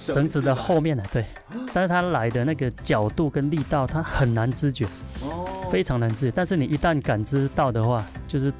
[0.02, 1.02] 绳子的后面呢？
[1.12, 1.24] 对，
[1.72, 4.84] 但是它来的那个角度跟力道，它很难知觉，
[5.20, 6.32] 哦，非常难知觉。
[6.34, 8.52] 但是你一旦感知到的话，就是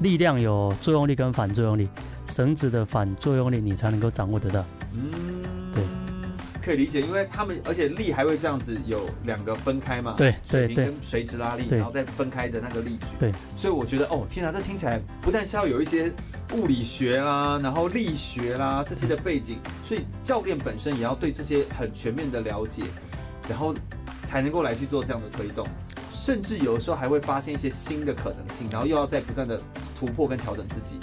[0.00, 1.88] 力量有作用力跟反作用力，
[2.26, 4.64] 绳子的反作用力你才能够掌握得到。
[4.92, 5.82] 嗯，对，
[6.62, 16.12] 可以理解，因为他们而且力还会这样子有两个分开嘛，对对对，跟垂直拉力，然后再分开的那个力矩，对，所以我觉得哦，天哪，这听起来不但是要有一些。
[16.54, 22.84] 物理学啦，然后力学啦这些的背景，所以教练本身也要对这些很全面的了解，
[23.48, 23.74] 然后
[24.22, 25.66] 才能够来去做这样的推动，
[26.12, 29.60] 甚至有的时候还会发现一些新的可能性，然后又要再不断的
[29.98, 30.94] 突破跟调整自己，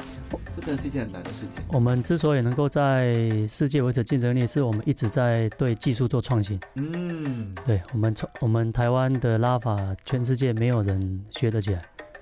[0.56, 1.62] 这真的是一件很难的事情。
[1.68, 3.14] 我们之所以能够在
[3.48, 6.60] 世界维持竞争力，是我们一直在对技术做创新。
[6.76, 11.82] 嗯，对，我们从我们台湾的拉法，全世界没有人学得起来。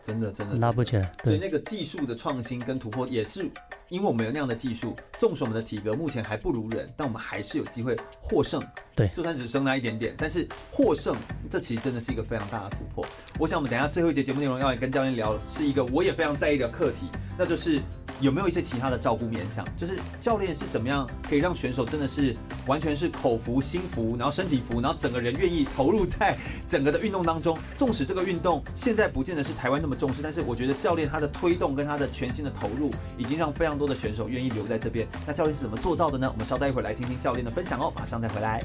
[0.10, 3.48] 真的真的拉不起来，所以那个技术的创新跟突破也是
[3.90, 8.64] 因为我们有那样的技术，纵使我们的体格目前还不如人，但我们还是有机会获胜。
[8.96, 11.16] 对，就算只剩那一点点，但是获胜，
[11.50, 13.06] 这其实真的是一个非常大的突破。
[13.40, 17.82] 我想我们等一下最后一节节目内容要来跟教练聊，是一个我也非常在意的课题，那就是。
[18.22, 19.66] 有没有一些其他的照顾面向？
[19.78, 22.36] 就是教练是怎么样可以让选手真的是
[22.68, 26.38] 完全是口服心服，然后身体服，然后整个人愿意投入在
[26.68, 27.58] 整个的运动当中。
[27.78, 35.08] 纵使这个运动现在不见得是台湾那么重视，但是我觉得教练他的推动跟他的全新的投入，已经让非常多的选手愿意留在这边。
[35.26, 36.30] 那教练是怎么做到的呢？
[36.32, 38.62] 我们稍待一会儿来听听教练的分享哦，马上再回来。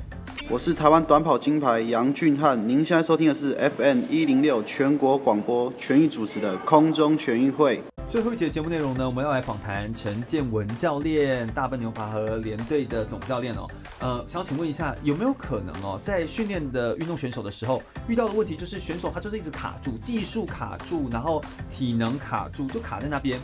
[0.51, 7.81] 我是台湾短跑金牌杨俊翰，您现在收听的是 FM 一零六全国广播全域主持的空中全运会。
[8.07, 13.67] 最后一节节目内容呢，我们要来访谈陈建文教练，大笨牛拔河联队的总教练哦。
[13.99, 23.41] 呃，想请问一下，有没有可能哦，在训练的运动选手的时候，遇到的问题就是选手他就是一直卡住，技术卡住，然后体能卡住，就卡在那边，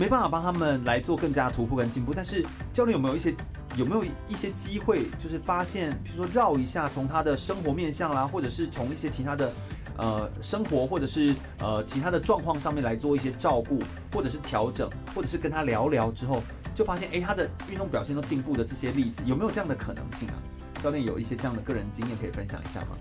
[0.00, 2.14] 没办法帮他们来做更加突破跟进步。
[2.14, 2.42] 但是
[2.72, 3.34] 教练有没有一些
[3.76, 9.52] 有没有一些机会，就是发现，比如说绕一下，从他的生活面向啦，或者是从一些其他的。
[9.96, 16.42] 呃，生活或者是呃其他的状况上面来做一些照顾，或者是调整，或者是跟他聊聊之后，
[16.74, 20.34] 就发现哎，他的运动表现都进步的这些例子，有没有这样的可能性啊？
[20.82, 22.96] 教练有一些这样的个人经验可以分享一下吗？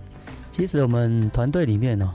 [0.51, 2.13] 其实我们团队里面呢、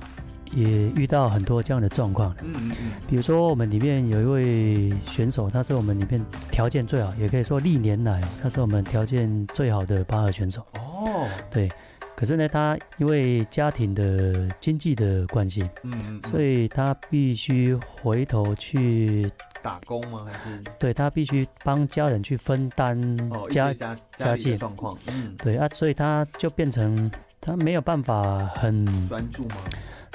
[0.55, 2.35] 也遇到很多这样的状况。
[2.43, 2.93] 嗯嗯嗯。
[3.09, 10.67] 比如说我们里面有一位选手，他是我们里面条件最好，也可以说历年来他是我们条件最好的拔河选手。
[10.75, 11.27] 哦。
[11.51, 11.71] 对。
[12.17, 19.29] 可是呢，他因为家庭的经济的关系，嗯，嗯，嗯，所以他必须回头去
[19.61, 20.25] 打工吗？
[20.25, 22.97] 还是对，他必须帮家人去分担
[23.51, 29.57] 家、哦、家家境状况，嗯，对啊，所以他就变成他没有办法很专注吗？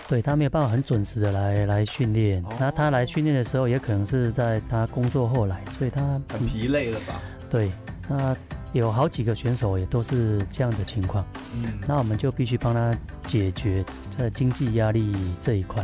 [0.10, 2.44] 对，他没有办法很准时的来来训练。
[2.44, 7.22] 哦、那他来训练的时候，也可能是在他工作后来，所以他很疲累了吧？
[7.50, 7.72] 对，
[8.10, 8.36] 那。
[8.72, 13.84] 有好几个选手也都是这样的情况，嗯，那我们就必须帮他解决
[14.16, 15.84] 在经济压力这一块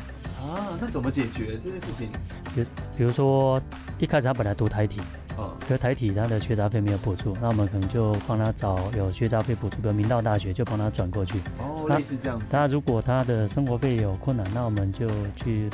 [0.55, 0.77] 啊。
[0.79, 2.09] 那怎么解决这件事情？
[2.55, 2.65] 比，
[2.97, 3.61] 比如说
[3.99, 5.01] 一开始他本来读台体，
[5.37, 11.39] 哦，可是台体他的学杂费没有补助，那我们可能就帮他找有学杂费补助的明道大学，就帮他转过去。
[11.59, 12.45] 哦，类似这样子。
[12.51, 15.69] 那如果他的生活费有困难，那我们就去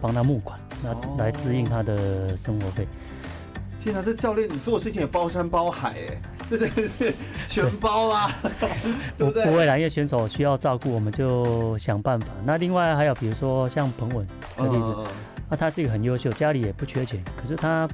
[0.00, 2.86] 帮他募款，那来支应他的生活费。
[3.88, 6.20] 天哪，这教练你做事情也包山包海哎。
[6.50, 7.12] 这真的是
[7.46, 8.30] 全包啦，
[9.18, 9.44] 对不对？
[9.44, 12.26] 不会啦，因为选手需要照顾，我们就想办法。
[12.44, 14.26] 那另外还有，比如说像彭文
[14.56, 14.94] 的例子，
[15.50, 17.86] 那他是一个很优秀，家里也不缺钱，可是他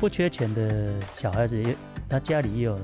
[0.00, 1.76] 不缺钱的小孩子，也
[2.08, 2.76] 他家里也有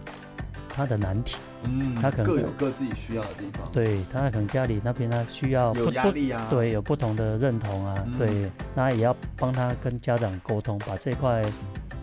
[0.68, 1.36] 他的难题。
[1.64, 3.68] 嗯，他可能各有各自己需要的地方。
[3.72, 11.42] 对，他可能家里那边他需要有压力啊，对，有不同的认同啊，对，那也要帮他跟家长沟通，把这块。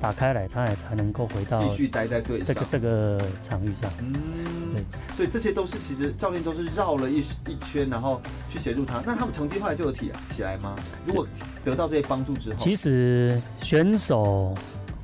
[0.06, 3.92] 打开来，他也才能够回到继续待在队上这个这个场域上。
[3.98, 4.14] 嗯，
[4.72, 4.84] 对，
[5.16, 9.02] 所以这些都是其实教练都是绕了一一圈，然后去协助他。
[9.04, 10.76] 那他们成绩后来就有提起来吗？
[11.08, 11.26] 如果
[11.64, 14.54] 得到这些帮助之后，其实选手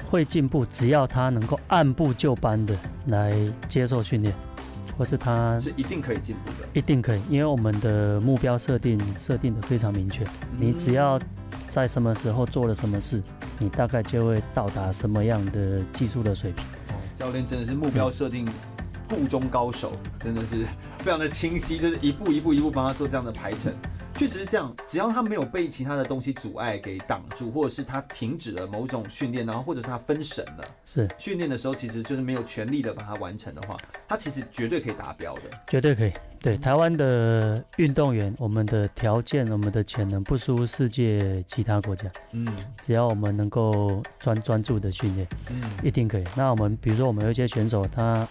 [0.07, 2.75] 会进步，只要他能够按部就班的
[3.07, 3.33] 来
[3.67, 4.31] 接受训练，
[4.95, 10.23] 或是他是一定可以进步的，一定可以，因为我们的目标设定设定的非常明确，
[10.59, 11.19] 你只要。
[11.71, 13.23] 在什么时候做了什么事，
[13.57, 16.65] 你大概就会到达什么样的技术的水平。
[17.15, 18.45] 教练真的是目标设定，
[19.07, 20.65] 部中高手，真的是
[20.97, 23.73] 非常的清晰，就是一步一步一步帮他做这样的排程。
[24.21, 33.75] 确实是这样，只要他没有被其他的东西阻碍给挡住，或者是他停止了某种训练，然后或者是他分神了，是训练的时候其实就是没有全力的把它完成的话，
[34.07, 36.13] 他其实绝对可以达标的，绝对可以。
[36.39, 42.07] 对台湾的运动员，我们的条件、我们的潜能不输世界其他国家。
[42.31, 42.47] 嗯，
[42.79, 46.23] 只要我们能够专专注的训练，嗯，一定可以。
[46.35, 48.27] 那我们比如说，我们有一些选手，他。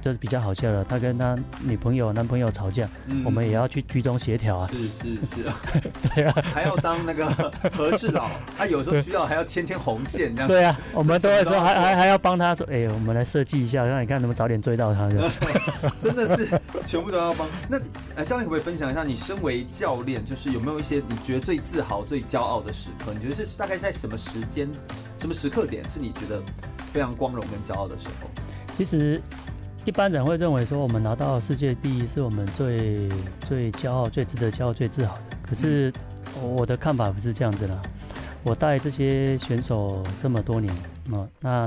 [0.00, 4.68] 就是比较好笑的，他跟他女朋友、男朋友吵架，嗯、我们也要去居中协调啊。
[4.70, 5.56] 是是是啊，
[6.14, 7.26] 对啊，还要当那个
[7.72, 10.48] 和事佬，他有时候需要还要牵牵红线这样。
[10.48, 15.08] 对啊，我们都会说还还还要帮他说，哎、欸，我们来设计一下，让你看能不能早点追到他。
[15.98, 16.48] 真的是
[16.84, 17.46] 全部都要帮。
[17.68, 17.78] 那
[18.16, 23.12] 哎，教练可不可以分享一下，你身为教练，就是有没有一些你觉得最自豪、最骄傲的时刻？
[23.14, 24.68] 你觉得是大概在什么时间、
[25.18, 26.42] 什么时刻点是你觉得
[26.92, 28.30] 非常光荣跟骄傲的时候？
[28.76, 29.20] 其实。
[29.86, 33.08] 一般人会认为说，我们拿到世界第一是我们最
[33.44, 35.36] 最骄傲、最值得骄傲、最自豪的。
[35.48, 35.92] 可是
[36.42, 37.80] 我的看法不是这样子啦。
[38.42, 40.74] 我带这些选手这么多年
[41.12, 41.66] 啊，那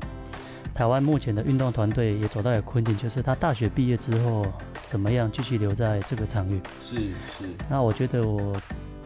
[0.74, 4.46] 台湾目前的运动团队也走到了困境，就是他大学毕业之后
[4.86, 6.60] 怎么样继续留在这个场域？
[6.82, 7.46] 是是。
[7.70, 8.54] 那我觉得我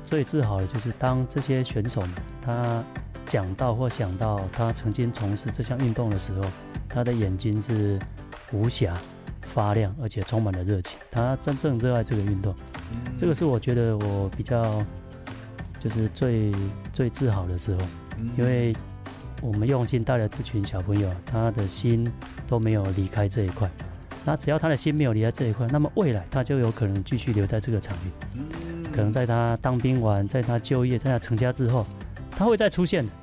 [0.04, 2.10] 最自豪的就是当这些选手们
[2.42, 2.84] 他
[3.28, 6.42] 讲到或想到他曾经从事这项运动的时候，
[6.90, 8.00] 他的眼睛是。
[8.54, 8.94] 无暇、
[9.42, 10.98] 发亮，而且充满了热情。
[11.12, 12.56] 他真正热爱这个运动，
[12.94, 14.86] 嗯、这个是我觉得我比较
[15.80, 16.54] 就是最
[16.94, 17.82] 最自豪的时候，
[18.20, 18.74] 嗯、因为
[19.42, 22.10] 我们用心带了这群小朋友，他的心
[22.48, 23.70] 都没有离开这一块。
[24.24, 28.12] 那只要他的心没有离开这一块，那么未来他就有可能继续留在这个场域。
[28.36, 31.86] 嗯、可能在他当兵完，在他就业，在他成家之后，
[32.32, 33.04] 他会再出现。
[33.06, 33.23] 就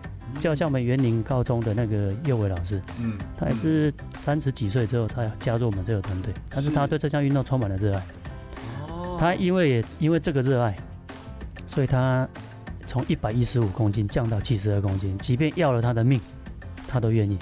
[0.55, 8.07] 像我们园林高中的那个右伟老师，嗯，他也是三十几岁之后才加入我们这个团队，但是他对这项运动充满了热爱。
[8.89, 10.77] 哦，他因为也因为这个热爱，
[11.67, 12.29] 所以他
[12.87, 16.21] 从一百一十五公斤降到七十二公斤，即便要了他的命，
[16.87, 17.39] 他都愿意。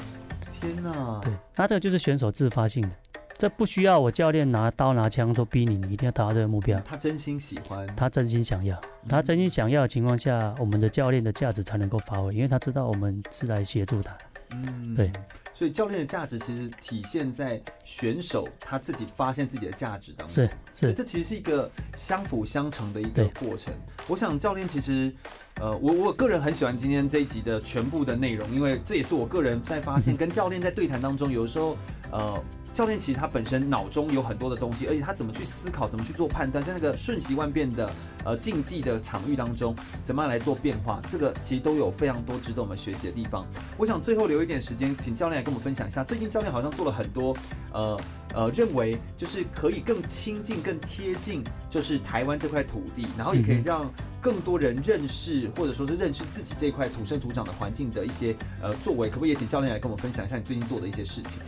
[0.60, 1.20] 天哪！
[1.22, 2.90] 对，他这个就是选手自发性的，
[3.38, 6.76] 这不需要我教练拿刀拿枪说逼你，你一定要达到这个目标。
[6.80, 8.78] 他真心喜欢，他真心想要，
[9.08, 14.18] 他真心想要的情况下，我们的教练的价值才能够发挥，因为他知道我们是来协助他。
[14.50, 15.12] 嗯，对。
[15.54, 20.34] 所以教练的价值其实体现在选手他自己发现自己的价值当中。
[20.34, 23.72] 是是，这其实是一个相辅相成的一个过程。
[24.08, 25.14] 我想教练其实。
[25.60, 31.76] 呃，我我个人很喜欢今天这一集的全部的内容，因为这也是我个人在发现，跟教练在对谈当中，有的时候，
[32.12, 32.40] 呃，
[32.78, 37.90] 教练其实他本身脑中有很多的东西，而且他怎么去思考，怎么去做判断，在那个瞬息万变的
[38.24, 39.74] 呃竞技的场域当中，
[40.04, 43.44] 怎么样来做变化，这个其实都有非常多值得我们学习的地方。
[43.76, 47.36] 我想最后留一点时间，请教练来跟我们分享一下，最近教练好像做了很多，
[47.72, 48.00] 呃。
[48.34, 61.40] 呃，认为就是可以更亲近、更贴近，就是台湾这块土地，然后也可以让更多人认识，或者说是认识自己这块土生土长的环境的一些呃作为，可不可以也请教练来跟我们分享一下你最近做的一些事情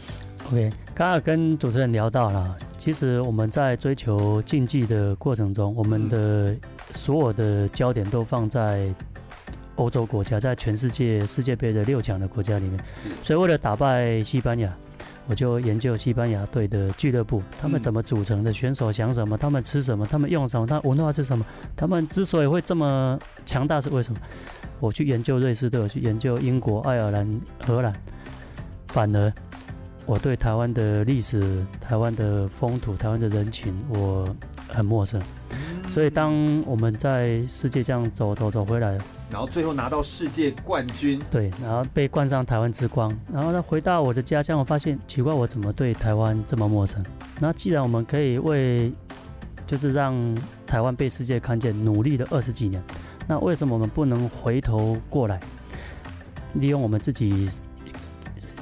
[0.48, 6.54] ？OK，刚刚跟主持人聊到了，其实我们在追求竞技的过程中，我们的
[6.92, 8.92] 所有的焦点都放在
[9.76, 12.78] 欧洲国家，在全世界世界杯的六强的国家里面，
[13.22, 14.72] 所以为了打败西班牙。
[15.28, 23.16] 我就研究西班牙队的俱乐部，他们怎么组成的，选手想什么，他们吃什么，他们用什么，他文化是什么，他们之所以会这么
[23.46, 24.18] 强大是为什么？
[24.80, 27.92] 我去研究瑞士队，我去研究英国、爱尔兰、荷兰，
[28.88, 29.32] 反而
[30.06, 34.28] 我对台湾的历史、台湾的风土、台湾的人群，我
[34.68, 35.20] 很陌生。
[35.88, 36.34] 所以当
[36.66, 38.98] 我们在世界这样走走走回来。
[39.30, 43.16] 然后最后拿到世界冠军，对，然后被冠上台湾之光。
[43.32, 47.04] 然后呢，回到我的家乡，我发现奇怪，我怎么对台湾这么陌生？
[47.38, 48.92] 那既然我们可以为，
[49.66, 50.16] 就是让
[50.66, 52.82] 台湾被世界看见，努力了二十几年，
[53.28, 55.38] 那为什么我们不能回头过来，
[56.54, 57.48] 利用我们自己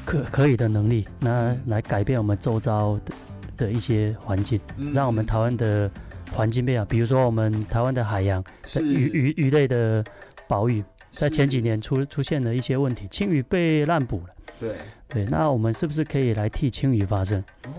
[0.08, 3.14] 可可以的能力，那来改变我们周遭的
[3.56, 4.58] 的一些环境，
[4.94, 5.90] 让我们台湾的
[6.32, 6.84] 环境变好。
[6.86, 8.42] 比如说，我们台湾的海洋，
[8.80, 10.04] 鱼鱼鱼类的。
[10.48, 14.28] 保育在前几年出出现了一些问题，青鱼被滥捕了。
[14.58, 14.70] 对
[15.06, 17.38] 对，那我们是不是可以来替青鱼发声？
[17.66, 17.70] 哦，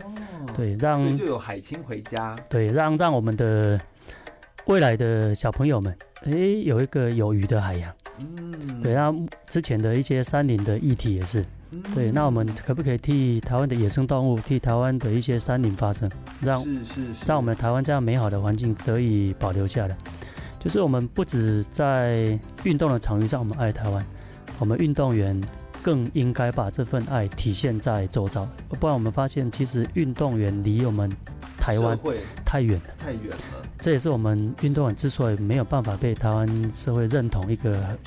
[0.56, 2.36] 对，让就有海青回家。
[2.48, 3.82] 对，让让我们的
[4.66, 6.32] 未来的小朋友们，哎，
[6.64, 7.92] 有一个有鱼的海洋。
[8.20, 9.12] 嗯，对，那
[9.48, 11.44] 之前的一些山林的议题也是。
[11.74, 16.10] 嗯、对，那我们可不可以替台湾的野生动物，替台湾的一些山林发声？
[16.42, 19.96] 让是是是，让我们台湾这样美好的环境得以保留下来。
[20.60, 24.04] 就是我们不止在运动的场域上，我们爱台湾，
[24.58, 25.40] 我们运动员
[25.84, 28.48] 更应该把这份爱体现在周遭。
[28.80, 31.10] 不然我们发现，其实运动员离我们
[31.58, 31.98] 台湾
[32.44, 33.38] 太远了，太远了。
[33.80, 37.98] 这也是我们运动员之所以没有办法被台湾社会认同一个。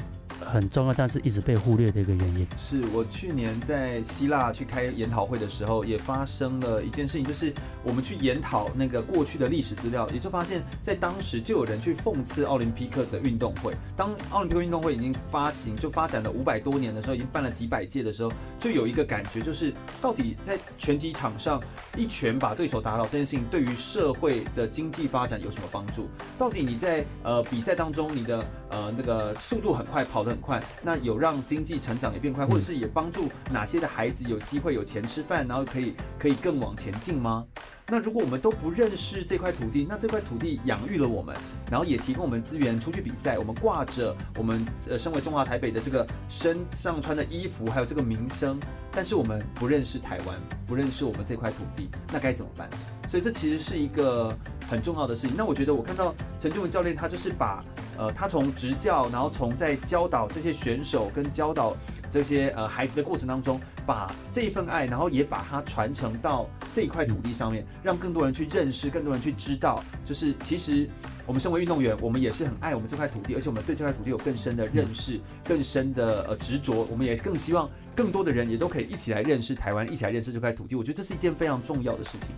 [0.45, 2.47] 很重要，但是一直被忽略的一个原因。
[2.57, 7.53] 是我去年在希腊去开研讨会的时候，也发生了一件事情，就是
[7.85, 13.75] 我们去研讨那个过去的历史资料，也就发现，在当时就有人去讽刺奥林匹克的运动会。
[13.97, 21.63] 当奥林匹克运动会已经发行，就发展了五百多年的时候，已经办了几百届的时候，就有一个感觉，就是到底在拳击场上
[21.97, 26.09] 一拳把对手打倒这件事情，对于社会的经济发展有什么帮助？
[26.39, 37.45] 到底你在呃比赛当中，你的呃那个速度很快，跑得很快，那有让经济成长也变快，或者是也帮助哪些的孩子有机会有钱吃饭，然后可以可以更往前进吗？
[37.89, 41.37] 那如果我们都不认识这块土地，那这块土地养育了我们，
[41.71, 48.59] 然后也提供我们资源出去比赛，我们挂着我们呃身为中华台北的这个身上穿的衣服，还有这个名声，
[48.93, 52.71] 但是我们不认识台湾，不认识我们这块土地，那该怎么办？
[53.09, 54.35] 所以这其实是一个
[54.71, 55.37] 很重要的事情。
[55.37, 57.63] 那我觉得我看到陈俊文教练，他就是把。
[57.97, 61.77] 呃，他从执教，然后从在教导这些选手跟教导
[62.11, 70.89] 这些呃孩子的过程当中，把这一份爱，然后也把它传承到这一块土地上面，让更多人去认识，更多人去知道，就是其实
[71.27, 80.75] 我们身为运动员，我们也是很爱我们这块土地，而且我们对这块土地有更深的认识，更深的呃执着，我们也更希望更多的人也都可以一起来认识台湾，一起来认识这块土地。
[80.75, 82.35] 我觉得这是一件非常重要的事情。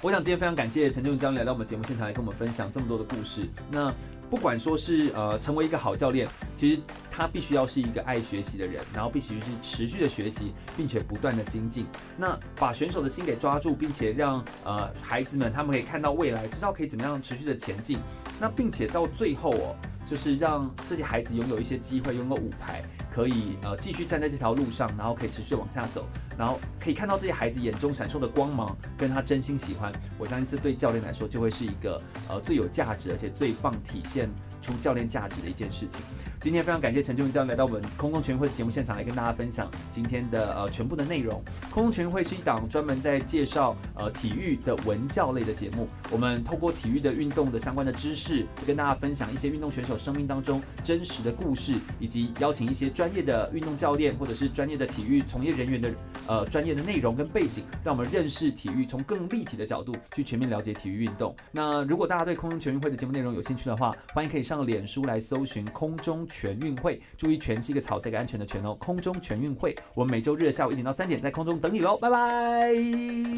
[0.00, 3.48] 我想今天非常感谢陈俊文教练来到我们节目现场来跟我们分享这么多的故事。
[3.70, 3.90] 那
[4.28, 11.86] 不管说是呃成为一个好教练，其实他必须要是一个爱学习的人，然后必须是持续的学习，并且不断的精进。
[12.16, 17.98] 那把选手的心给抓住，并且让呃孩子们他们可以看到未来，知道可以怎么样持续的前进。
[18.40, 22.82] 那并且到最后哦，就是让这些孩子拥有一些机会，拥有舞台。
[23.14, 26.04] 可以呃继续站在这条路上，然后可以持续往下走，
[26.36, 29.92] 然后可以看到这些孩子眼中闪烁的光芒，跟他真心喜欢。
[30.18, 34.28] 我相信这对教练来说就会是一个呃最有价值而且最棒体现
[34.64, 36.00] 出教练价值的一件事情。
[36.40, 41.42] 今天非常感谢陈俊文教练来到我们空中全运会的节目现场来跟大家分享今天的呃全部的内容。
[41.70, 55.90] 空中全运会是一档专门在介绍呃体育的文教类的节目，我们透过体育的运动的相关的知识，跟大家分享一些运动选手生命当中真实的故事，以及邀请一些专业的运动教练或者是专业的体育从业人员的
[56.26, 61.34] 呃专业的内容跟背景，让我们认识体育从更立体的角度去全面了解体育运动。
[61.50, 72.72] 那如果大家对空中全运会的节目内容有兴趣的话，欢迎可以上上脸书来搜寻空中全运会，注意全是一个草这个安全的全哦，空中全运会，我们每周日的下午一点到三点在空中等你喽，拜拜。